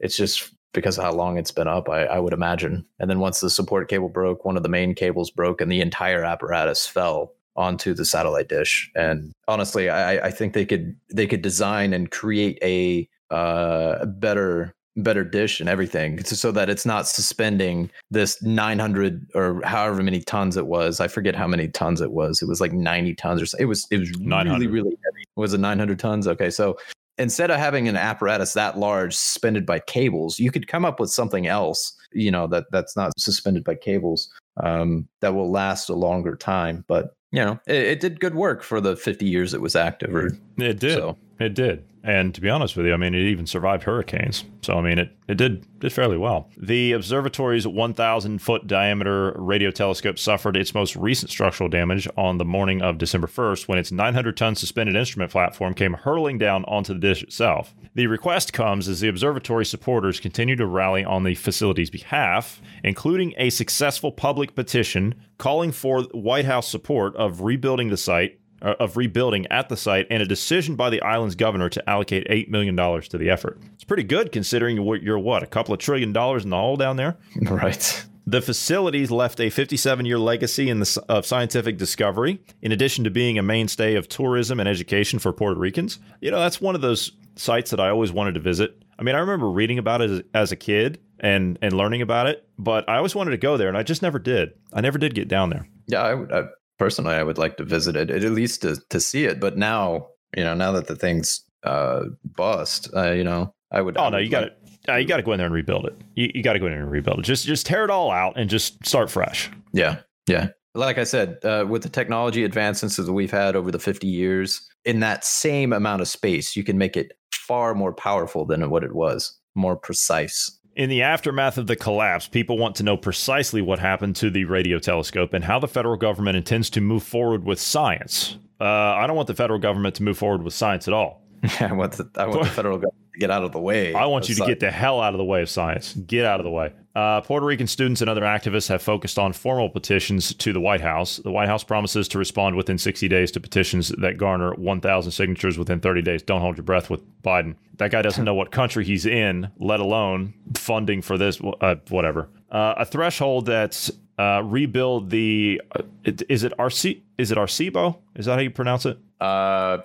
it's 0.00 0.16
just 0.16 0.52
because 0.76 0.96
of 0.96 1.02
how 1.02 1.12
long 1.12 1.38
it's 1.38 1.50
been 1.50 1.66
up. 1.66 1.88
I, 1.88 2.04
I 2.04 2.20
would 2.20 2.32
imagine. 2.32 2.86
And 3.00 3.10
then 3.10 3.18
once 3.18 3.40
the 3.40 3.50
support 3.50 3.88
cable 3.88 4.08
broke, 4.08 4.44
one 4.44 4.56
of 4.56 4.62
the 4.62 4.68
main 4.68 4.94
cables 4.94 5.32
broke, 5.32 5.60
and 5.60 5.72
the 5.72 5.80
entire 5.80 6.22
apparatus 6.22 6.86
fell. 6.86 7.32
onto 7.56 7.94
the 7.94 8.04
satellite 8.04 8.48
dish. 8.48 8.90
And 8.94 9.32
honestly, 9.48 9.88
I, 9.88 10.26
I 10.26 10.30
think 10.30 10.52
they 10.52 10.66
could 10.66 10.94
they 11.12 11.26
could 11.26 11.42
design 11.42 11.92
and 11.94 12.10
create 12.10 12.58
a 12.62 13.08
uh, 13.30 14.04
better 14.04 14.76
better 14.96 15.24
dish 15.24 15.60
and 15.60 15.68
everything 15.68 16.22
so 16.24 16.50
that 16.50 16.70
it's 16.70 16.86
not 16.86 17.06
suspending 17.06 17.90
this 18.10 18.40
900 18.42 19.30
or 19.34 19.60
however 19.62 20.02
many 20.02 20.20
tons 20.20 20.56
it 20.56 20.66
was 20.66 21.00
i 21.00 21.08
forget 21.08 21.36
how 21.36 21.46
many 21.46 21.68
tons 21.68 22.00
it 22.00 22.12
was 22.12 22.40
it 22.40 22.48
was 22.48 22.62
like 22.62 22.72
90 22.72 23.14
tons 23.14 23.42
or 23.42 23.46
so 23.46 23.58
it 23.58 23.66
was 23.66 23.86
it 23.90 23.98
was 23.98 24.10
really 24.18 24.66
really 24.66 24.96
heavy 25.04 25.24
was 25.36 25.52
it 25.52 25.60
900 25.60 25.98
tons 25.98 26.26
okay 26.26 26.48
so 26.48 26.78
instead 27.18 27.50
of 27.50 27.58
having 27.58 27.88
an 27.88 27.96
apparatus 27.96 28.52
that 28.52 28.78
large 28.78 29.14
suspended 29.14 29.66
by 29.66 29.78
cables 29.78 30.38
you 30.38 30.50
could 30.50 30.68
come 30.68 30.84
up 30.84 31.00
with 31.00 31.10
something 31.10 31.46
else 31.46 31.92
you 32.12 32.30
know 32.30 32.46
that 32.46 32.64
that's 32.70 32.96
not 32.96 33.12
suspended 33.18 33.64
by 33.64 33.74
cables 33.74 34.28
um, 34.62 35.06
that 35.20 35.34
will 35.34 35.50
last 35.50 35.88
a 35.88 35.94
longer 35.94 36.36
time 36.36 36.84
but 36.88 37.16
you 37.32 37.44
know 37.44 37.58
it, 37.66 37.76
it, 37.76 38.00
did 38.00 38.20
good 38.20 38.34
work 38.34 38.62
for 38.62 38.80
the 38.80 38.96
50 38.96 39.26
years 39.26 39.54
it 39.54 39.60
was 39.60 39.76
active 39.76 40.14
or 40.14 40.28
it 40.58 40.78
did 40.78 40.98
so. 40.98 41.16
it 41.40 41.54
did 41.54 41.84
and 42.06 42.32
to 42.36 42.40
be 42.40 42.48
honest 42.48 42.76
with 42.76 42.86
you, 42.86 42.94
I 42.94 42.96
mean, 42.96 43.16
it 43.16 43.26
even 43.26 43.48
survived 43.48 43.82
hurricanes. 43.82 44.44
So, 44.62 44.74
I 44.74 44.80
mean, 44.80 45.00
it, 45.00 45.10
it 45.26 45.36
did, 45.36 45.66
did 45.80 45.92
fairly 45.92 46.16
well. 46.16 46.48
The 46.56 46.92
observatory's 46.92 47.66
1,000 47.66 48.38
foot 48.38 48.68
diameter 48.68 49.34
radio 49.36 49.72
telescope 49.72 50.16
suffered 50.16 50.56
its 50.56 50.72
most 50.72 50.94
recent 50.94 51.32
structural 51.32 51.68
damage 51.68 52.06
on 52.16 52.38
the 52.38 52.44
morning 52.44 52.80
of 52.80 52.98
December 52.98 53.26
1st 53.26 53.66
when 53.66 53.78
its 53.78 53.90
900 53.90 54.36
ton 54.36 54.54
suspended 54.54 54.94
instrument 54.94 55.32
platform 55.32 55.74
came 55.74 55.94
hurling 55.94 56.38
down 56.38 56.64
onto 56.66 56.94
the 56.94 57.00
dish 57.00 57.24
itself. 57.24 57.74
The 57.96 58.06
request 58.06 58.52
comes 58.52 58.86
as 58.86 59.00
the 59.00 59.08
observatory 59.08 59.66
supporters 59.66 60.20
continue 60.20 60.54
to 60.54 60.66
rally 60.66 61.04
on 61.04 61.24
the 61.24 61.34
facility's 61.34 61.90
behalf, 61.90 62.62
including 62.84 63.34
a 63.36 63.50
successful 63.50 64.12
public 64.12 64.54
petition 64.54 65.16
calling 65.38 65.72
for 65.72 66.02
White 66.12 66.44
House 66.44 66.68
support 66.68 67.16
of 67.16 67.40
rebuilding 67.40 67.88
the 67.88 67.96
site 67.96 68.38
uh, 68.62 68.74
of 68.80 68.96
rebuilding 68.96 69.46
at 69.48 69.68
the 69.68 69.76
site 69.76 70.06
and 70.10 70.22
a 70.22 70.26
decision 70.26 70.76
by 70.76 70.90
the 70.90 71.02
island's 71.02 71.34
governor 71.34 71.68
to 71.68 71.88
allocate 71.88 72.26
$8 72.28 72.48
million 72.48 72.76
to 72.76 73.18
the 73.18 73.30
effort. 73.30 73.58
It's 73.74 73.84
pretty 73.84 74.04
good 74.04 74.32
considering 74.32 74.76
you're 75.02 75.18
what, 75.18 75.42
a 75.42 75.46
couple 75.46 75.74
of 75.74 75.80
trillion 75.80 76.12
dollars 76.12 76.44
in 76.44 76.50
the 76.50 76.56
hole 76.56 76.76
down 76.76 76.96
there? 76.96 77.16
Right. 77.46 78.04
The 78.28 78.42
facilities 78.42 79.12
left 79.12 79.38
a 79.38 79.50
57 79.50 80.04
year 80.04 80.18
legacy 80.18 80.68
in 80.68 80.80
the, 80.80 81.04
of 81.08 81.24
scientific 81.24 81.78
discovery, 81.78 82.40
in 82.60 82.72
addition 82.72 83.04
to 83.04 83.10
being 83.10 83.38
a 83.38 83.42
mainstay 83.42 83.94
of 83.94 84.08
tourism 84.08 84.58
and 84.58 84.68
education 84.68 85.20
for 85.20 85.32
Puerto 85.32 85.60
Ricans. 85.60 86.00
You 86.20 86.32
know, 86.32 86.40
that's 86.40 86.60
one 86.60 86.74
of 86.74 86.80
those 86.80 87.12
sites 87.36 87.70
that 87.70 87.78
I 87.78 87.88
always 87.88 88.10
wanted 88.10 88.34
to 88.34 88.40
visit. 88.40 88.82
I 88.98 89.04
mean, 89.04 89.14
I 89.14 89.18
remember 89.18 89.48
reading 89.48 89.78
about 89.78 90.02
it 90.02 90.10
as, 90.10 90.22
as 90.34 90.52
a 90.52 90.56
kid 90.56 90.98
and, 91.20 91.56
and 91.62 91.72
learning 91.72 92.02
about 92.02 92.26
it, 92.26 92.46
but 92.58 92.88
I 92.88 92.96
always 92.96 93.14
wanted 93.14 93.30
to 93.30 93.36
go 93.36 93.56
there 93.56 93.68
and 93.68 93.76
I 93.76 93.84
just 93.84 94.02
never 94.02 94.18
did. 94.18 94.54
I 94.72 94.80
never 94.80 94.98
did 94.98 95.14
get 95.14 95.28
down 95.28 95.50
there. 95.50 95.68
Yeah, 95.86 96.02
I, 96.02 96.40
I 96.40 96.44
personally 96.78 97.14
i 97.14 97.22
would 97.22 97.38
like 97.38 97.56
to 97.56 97.64
visit 97.64 97.96
it 97.96 98.10
at 98.10 98.22
least 98.22 98.62
to, 98.62 98.76
to 98.90 99.00
see 99.00 99.24
it. 99.24 99.40
But 99.40 99.56
now 99.56 100.08
you 100.36 100.44
know 100.44 100.54
now 100.54 100.72
that 100.72 100.86
the 100.86 100.96
thing's 100.96 101.42
uh 101.62 102.04
bust 102.24 102.88
uh, 102.94 103.12
you 103.12 103.24
know 103.24 103.54
i 103.72 103.80
would 103.80 103.96
oh 103.96 104.04
I 104.04 104.10
no 104.10 104.18
you 104.18 104.30
got 104.30 104.40
to 104.40 104.52
uh, 104.88 104.96
you 104.96 105.06
got 105.06 105.16
to 105.16 105.22
go 105.22 105.32
in 105.32 105.38
there 105.38 105.46
and 105.46 105.54
rebuild 105.54 105.84
it. 105.86 106.00
You, 106.14 106.30
you 106.32 106.44
got 106.44 106.52
to 106.52 106.60
go 106.60 106.66
in 106.66 106.72
there 106.72 106.80
and 106.80 106.90
rebuild 106.90 107.18
it. 107.18 107.22
Just 107.22 107.44
just 107.44 107.66
tear 107.66 107.84
it 107.84 107.90
all 107.90 108.12
out 108.12 108.34
and 108.36 108.48
just 108.48 108.86
start 108.86 109.10
fresh. 109.10 109.50
Yeah 109.72 109.98
yeah. 110.28 110.48
Like 110.74 110.98
i 110.98 111.04
said 111.04 111.38
uh, 111.42 111.64
with 111.68 111.82
the 111.82 111.88
technology 111.88 112.44
advancements 112.44 112.96
that 112.96 113.12
we've 113.12 113.30
had 113.30 113.56
over 113.56 113.70
the 113.70 113.78
50 113.78 114.06
years 114.06 114.66
in 114.84 115.00
that 115.00 115.24
same 115.24 115.72
amount 115.72 116.02
of 116.02 116.08
space 116.08 116.54
you 116.54 116.62
can 116.64 116.76
make 116.76 116.96
it 116.96 117.12
far 117.32 117.74
more 117.74 117.94
powerful 117.94 118.44
than 118.44 118.68
what 118.68 118.84
it 118.84 118.94
was 118.94 119.36
more 119.54 119.76
precise 119.76 120.55
in 120.76 120.90
the 120.90 121.02
aftermath 121.02 121.56
of 121.56 121.66
the 121.66 121.74
collapse, 121.74 122.28
people 122.28 122.58
want 122.58 122.76
to 122.76 122.82
know 122.82 122.96
precisely 122.96 123.62
what 123.62 123.78
happened 123.78 124.14
to 124.16 124.30
the 124.30 124.44
radio 124.44 124.78
telescope 124.78 125.32
and 125.32 125.42
how 125.42 125.58
the 125.58 125.66
federal 125.66 125.96
government 125.96 126.36
intends 126.36 126.68
to 126.70 126.82
move 126.82 127.02
forward 127.02 127.44
with 127.44 127.58
science. 127.58 128.36
Uh, 128.60 128.64
I 128.64 129.06
don't 129.06 129.16
want 129.16 129.26
the 129.26 129.34
federal 129.34 129.58
government 129.58 129.94
to 129.96 130.02
move 130.02 130.18
forward 130.18 130.42
with 130.42 130.52
science 130.52 130.86
at 130.86 130.94
all. 130.94 131.22
I 131.60 131.72
want 131.72 131.92
the, 131.92 132.08
I 132.16 132.26
want 132.26 132.44
the 132.44 132.50
federal 132.50 132.76
government 132.76 133.12
to 133.14 133.18
get 133.18 133.30
out 133.30 133.42
of 133.42 133.52
the 133.52 133.60
way. 133.60 133.94
I 133.94 134.04
want 134.06 134.28
you 134.28 134.34
to 134.34 134.46
get 134.46 134.60
the 134.60 134.70
hell 134.70 135.00
out 135.00 135.14
of 135.14 135.18
the 135.18 135.24
way 135.24 135.40
of 135.40 135.48
science. 135.48 135.94
Get 135.94 136.26
out 136.26 136.40
of 136.40 136.44
the 136.44 136.50
way. 136.50 136.72
Uh, 136.96 137.20
Puerto 137.20 137.44
Rican 137.44 137.66
students 137.66 138.00
and 138.00 138.08
other 138.08 138.22
activists 138.22 138.70
have 138.70 138.80
focused 138.80 139.18
on 139.18 139.34
formal 139.34 139.68
petitions 139.68 140.32
to 140.36 140.54
the 140.54 140.60
White 140.60 140.80
House. 140.80 141.18
The 141.18 141.30
White 141.30 141.46
House 141.46 141.62
promises 141.62 142.08
to 142.08 142.18
respond 142.18 142.56
within 142.56 142.78
60 142.78 143.06
days 143.06 143.30
to 143.32 143.40
petitions 143.40 143.90
that 143.98 144.16
garner 144.16 144.54
1,000 144.54 145.12
signatures 145.12 145.58
within 145.58 145.78
30 145.78 146.00
days. 146.00 146.22
Don't 146.22 146.40
hold 146.40 146.56
your 146.56 146.64
breath 146.64 146.88
with 146.88 147.02
Biden. 147.22 147.56
That 147.76 147.90
guy 147.90 148.00
doesn't 148.00 148.24
know 148.24 148.32
what 148.32 148.50
country 148.50 148.82
he's 148.82 149.04
in, 149.04 149.50
let 149.58 149.80
alone 149.80 150.32
funding 150.56 151.02
for 151.02 151.18
this, 151.18 151.38
uh, 151.60 151.74
whatever. 151.90 152.30
Uh, 152.50 152.76
a 152.78 152.86
threshold 152.86 153.44
that's 153.44 153.90
uh, 154.18 154.42
rebuild 154.44 155.10
the 155.10 155.60
uh, 155.74 155.82
is 156.04 156.44
it 156.44 156.52
RC 156.58 157.02
is 157.18 157.30
it 157.30 157.38
Arecibo? 157.38 157.98
Is 158.14 158.26
that 158.26 158.34
how 158.34 158.40
you 158.40 158.50
pronounce 158.50 158.86
it? 158.86 158.98
Uh, 159.20 159.78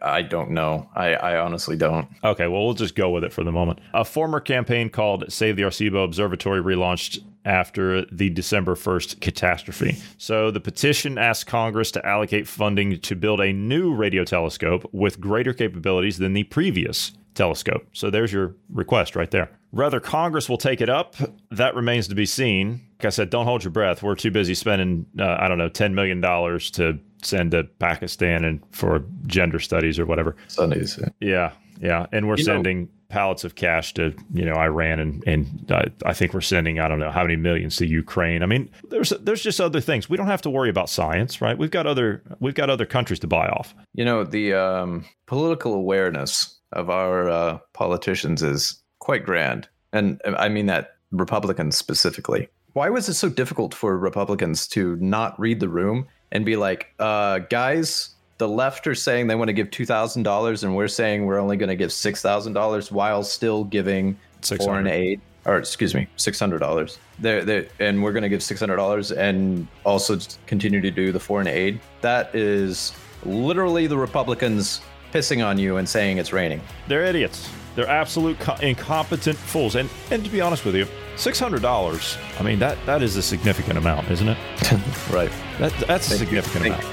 I 0.00 0.22
don't 0.22 0.50
know. 0.52 0.88
I, 0.94 1.14
I 1.14 1.40
honestly 1.40 1.76
don't. 1.76 2.08
Okay, 2.22 2.46
well, 2.46 2.64
we'll 2.64 2.74
just 2.74 2.94
go 2.94 3.10
with 3.10 3.24
it 3.24 3.32
for 3.32 3.42
the 3.42 3.50
moment. 3.50 3.80
A 3.92 4.04
former 4.04 4.38
campaign 4.38 4.88
called 4.88 5.24
Save 5.32 5.56
the 5.56 5.62
Arecibo 5.62 6.04
Observatory 6.04 6.62
relaunched 6.62 7.24
after 7.44 8.04
the 8.06 8.30
December 8.30 8.74
1st 8.74 9.20
catastrophe. 9.20 9.96
So 10.18 10.50
the 10.50 10.60
petition 10.60 11.18
asks 11.18 11.42
Congress 11.42 11.90
to 11.92 12.06
allocate 12.06 12.46
funding 12.46 13.00
to 13.00 13.16
build 13.16 13.40
a 13.40 13.52
new 13.52 13.92
radio 13.92 14.24
telescope 14.24 14.88
with 14.92 15.20
greater 15.20 15.52
capabilities 15.52 16.18
than 16.18 16.34
the 16.34 16.44
previous 16.44 17.12
telescope. 17.34 17.86
So 17.92 18.10
there's 18.10 18.32
your 18.32 18.54
request 18.68 19.16
right 19.16 19.30
there. 19.30 19.50
Whether 19.70 20.00
Congress 20.00 20.48
will 20.48 20.58
take 20.58 20.80
it 20.80 20.88
up, 20.88 21.14
that 21.50 21.74
remains 21.74 22.08
to 22.08 22.14
be 22.14 22.26
seen. 22.26 22.80
Like 22.98 23.06
I 23.06 23.08
said, 23.10 23.30
don't 23.30 23.46
hold 23.46 23.64
your 23.64 23.70
breath. 23.70 24.02
We're 24.02 24.16
too 24.16 24.30
busy 24.30 24.54
spending, 24.54 25.06
uh, 25.18 25.36
I 25.38 25.48
don't 25.48 25.58
know, 25.58 25.70
$10 25.70 25.92
million 25.92 26.20
to 26.20 26.98
send 27.22 27.52
to 27.52 27.64
Pakistan 27.78 28.44
and 28.44 28.60
for 28.72 29.04
gender 29.26 29.60
studies 29.60 29.98
or 29.98 30.06
whatever. 30.06 30.36
Studies. 30.48 30.98
Yeah. 31.20 31.52
Yeah. 31.80 32.06
And 32.12 32.28
we're 32.28 32.36
you 32.36 32.44
sending 32.44 32.80
know, 32.82 32.88
pallets 33.08 33.44
of 33.44 33.54
cash 33.54 33.94
to, 33.94 34.14
you 34.34 34.44
know, 34.44 34.54
Iran 34.54 34.98
and, 34.98 35.24
and 35.26 35.70
uh, 35.70 35.84
I 36.04 36.14
think 36.14 36.34
we're 36.34 36.40
sending, 36.40 36.80
I 36.80 36.88
don't 36.88 36.98
know 36.98 37.10
how 37.10 37.22
many 37.22 37.36
millions 37.36 37.76
to 37.76 37.86
Ukraine. 37.86 38.42
I 38.42 38.46
mean, 38.46 38.70
there's, 38.88 39.10
there's 39.10 39.42
just 39.42 39.60
other 39.60 39.80
things. 39.80 40.10
We 40.10 40.16
don't 40.16 40.26
have 40.26 40.42
to 40.42 40.50
worry 40.50 40.68
about 40.68 40.90
science, 40.90 41.40
right? 41.40 41.56
We've 41.56 41.70
got 41.70 41.86
other, 41.86 42.22
we've 42.40 42.54
got 42.54 42.70
other 42.70 42.86
countries 42.86 43.20
to 43.20 43.26
buy 43.26 43.48
off. 43.48 43.74
You 43.94 44.04
know, 44.04 44.24
the 44.24 44.54
um, 44.54 45.06
political 45.26 45.74
awareness 45.74 46.60
of 46.72 46.90
our 46.90 47.30
uh, 47.30 47.58
politicians 47.72 48.42
is 48.42 48.80
quite 49.00 49.24
grand. 49.24 49.68
And 49.92 50.20
I 50.24 50.48
mean 50.48 50.66
that 50.66 50.96
Republicans 51.10 51.76
specifically. 51.76 52.48
Why 52.72 52.88
was 52.88 53.08
it 53.08 53.14
so 53.14 53.28
difficult 53.28 53.74
for 53.74 53.98
Republicans 53.98 54.68
to 54.68 54.94
not 54.96 55.38
read 55.40 55.58
the 55.58 55.68
room 55.68 56.06
and 56.30 56.46
be 56.46 56.54
like, 56.54 56.94
uh, 57.00 57.40
guys, 57.40 58.14
the 58.38 58.48
left 58.48 58.86
are 58.86 58.94
saying 58.94 59.26
they 59.26 59.34
want 59.34 59.48
to 59.48 59.52
give 59.52 59.70
$2,000 59.70 60.62
and 60.62 60.76
we're 60.76 60.88
saying 60.88 61.26
we're 61.26 61.40
only 61.40 61.56
going 61.56 61.68
to 61.68 61.76
give 61.76 61.90
$6,000 61.90 62.92
while 62.92 63.24
still 63.24 63.64
giving 63.64 64.16
foreign 64.42 64.86
aid? 64.86 65.20
Or 65.46 65.56
excuse 65.56 65.94
me, 65.94 66.06
six 66.16 66.38
hundred 66.38 66.58
dollars. 66.58 66.98
There, 67.18 67.42
there, 67.42 67.66
and 67.78 68.02
we're 68.02 68.12
going 68.12 68.24
to 68.24 68.28
give 68.28 68.42
six 68.42 68.60
hundred 68.60 68.76
dollars, 68.76 69.10
and 69.10 69.66
also 69.84 70.18
continue 70.46 70.82
to 70.82 70.90
do 70.90 71.12
the 71.12 71.18
foreign 71.18 71.46
aid. 71.46 71.80
That 72.02 72.34
is 72.34 72.92
literally 73.24 73.86
the 73.86 73.96
Republicans 73.96 74.82
pissing 75.12 75.44
on 75.44 75.58
you 75.58 75.76
and 75.76 75.88
saying 75.88 76.18
it's 76.18 76.32
raining. 76.32 76.60
They're 76.88 77.04
idiots. 77.04 77.48
They're 77.76 77.88
absolute 77.88 78.38
co- 78.40 78.56
incompetent 78.56 79.36
fools. 79.38 79.76
And 79.76 79.88
and 80.10 80.24
to 80.24 80.30
be 80.30 80.40
honest 80.40 80.64
with 80.64 80.74
you, 80.74 80.86
six 81.16 81.38
hundred 81.38 81.62
dollars. 81.62 82.18
I 82.38 82.42
mean 82.42 82.58
that 82.58 82.76
that 82.86 83.02
is 83.02 83.16
a 83.16 83.22
significant 83.22 83.78
amount, 83.78 84.10
isn't 84.10 84.28
it? 84.28 84.38
right. 85.10 85.30
That 85.58 85.72
that's 85.86 86.08
thank 86.08 86.20
a 86.20 86.24
significant 86.24 86.64
you, 86.66 86.72
amount. 86.72 86.84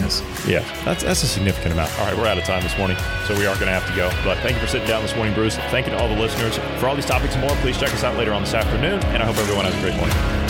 yes. 0.00 0.22
Yeah, 0.46 0.84
that's 0.84 1.02
that's 1.02 1.22
a 1.22 1.26
significant 1.26 1.72
amount. 1.72 1.98
All 1.98 2.06
right, 2.06 2.16
we're 2.16 2.26
out 2.26 2.36
of 2.38 2.44
time 2.44 2.62
this 2.62 2.76
morning, 2.76 2.96
so 3.26 3.34
we 3.38 3.46
are 3.46 3.54
going 3.54 3.66
to 3.66 3.72
have 3.78 3.86
to 3.88 3.96
go. 3.96 4.10
But 4.22 4.38
thank 4.38 4.54
you 4.56 4.60
for 4.60 4.66
sitting 4.68 4.86
down 4.88 5.02
this 5.02 5.14
morning, 5.16 5.34
Bruce. 5.34 5.56
Thank 5.70 5.86
you 5.86 5.92
to 5.92 5.98
all 5.98 6.08
the 6.08 6.20
listeners 6.20 6.58
for 6.78 6.88
all 6.88 6.94
these 6.94 7.06
topics 7.06 7.34
and 7.34 7.42
more. 7.42 7.56
Please 7.56 7.78
check 7.78 7.92
us 7.94 8.04
out 8.04 8.16
later 8.18 8.32
on 8.34 8.42
this 8.42 8.54
afternoon, 8.54 9.02
and 9.14 9.22
I 9.22 9.26
hope 9.26 9.38
everyone 9.38 9.64
has 9.64 9.74
a 9.74 9.80
great 9.80 9.96
morning. 9.96 10.41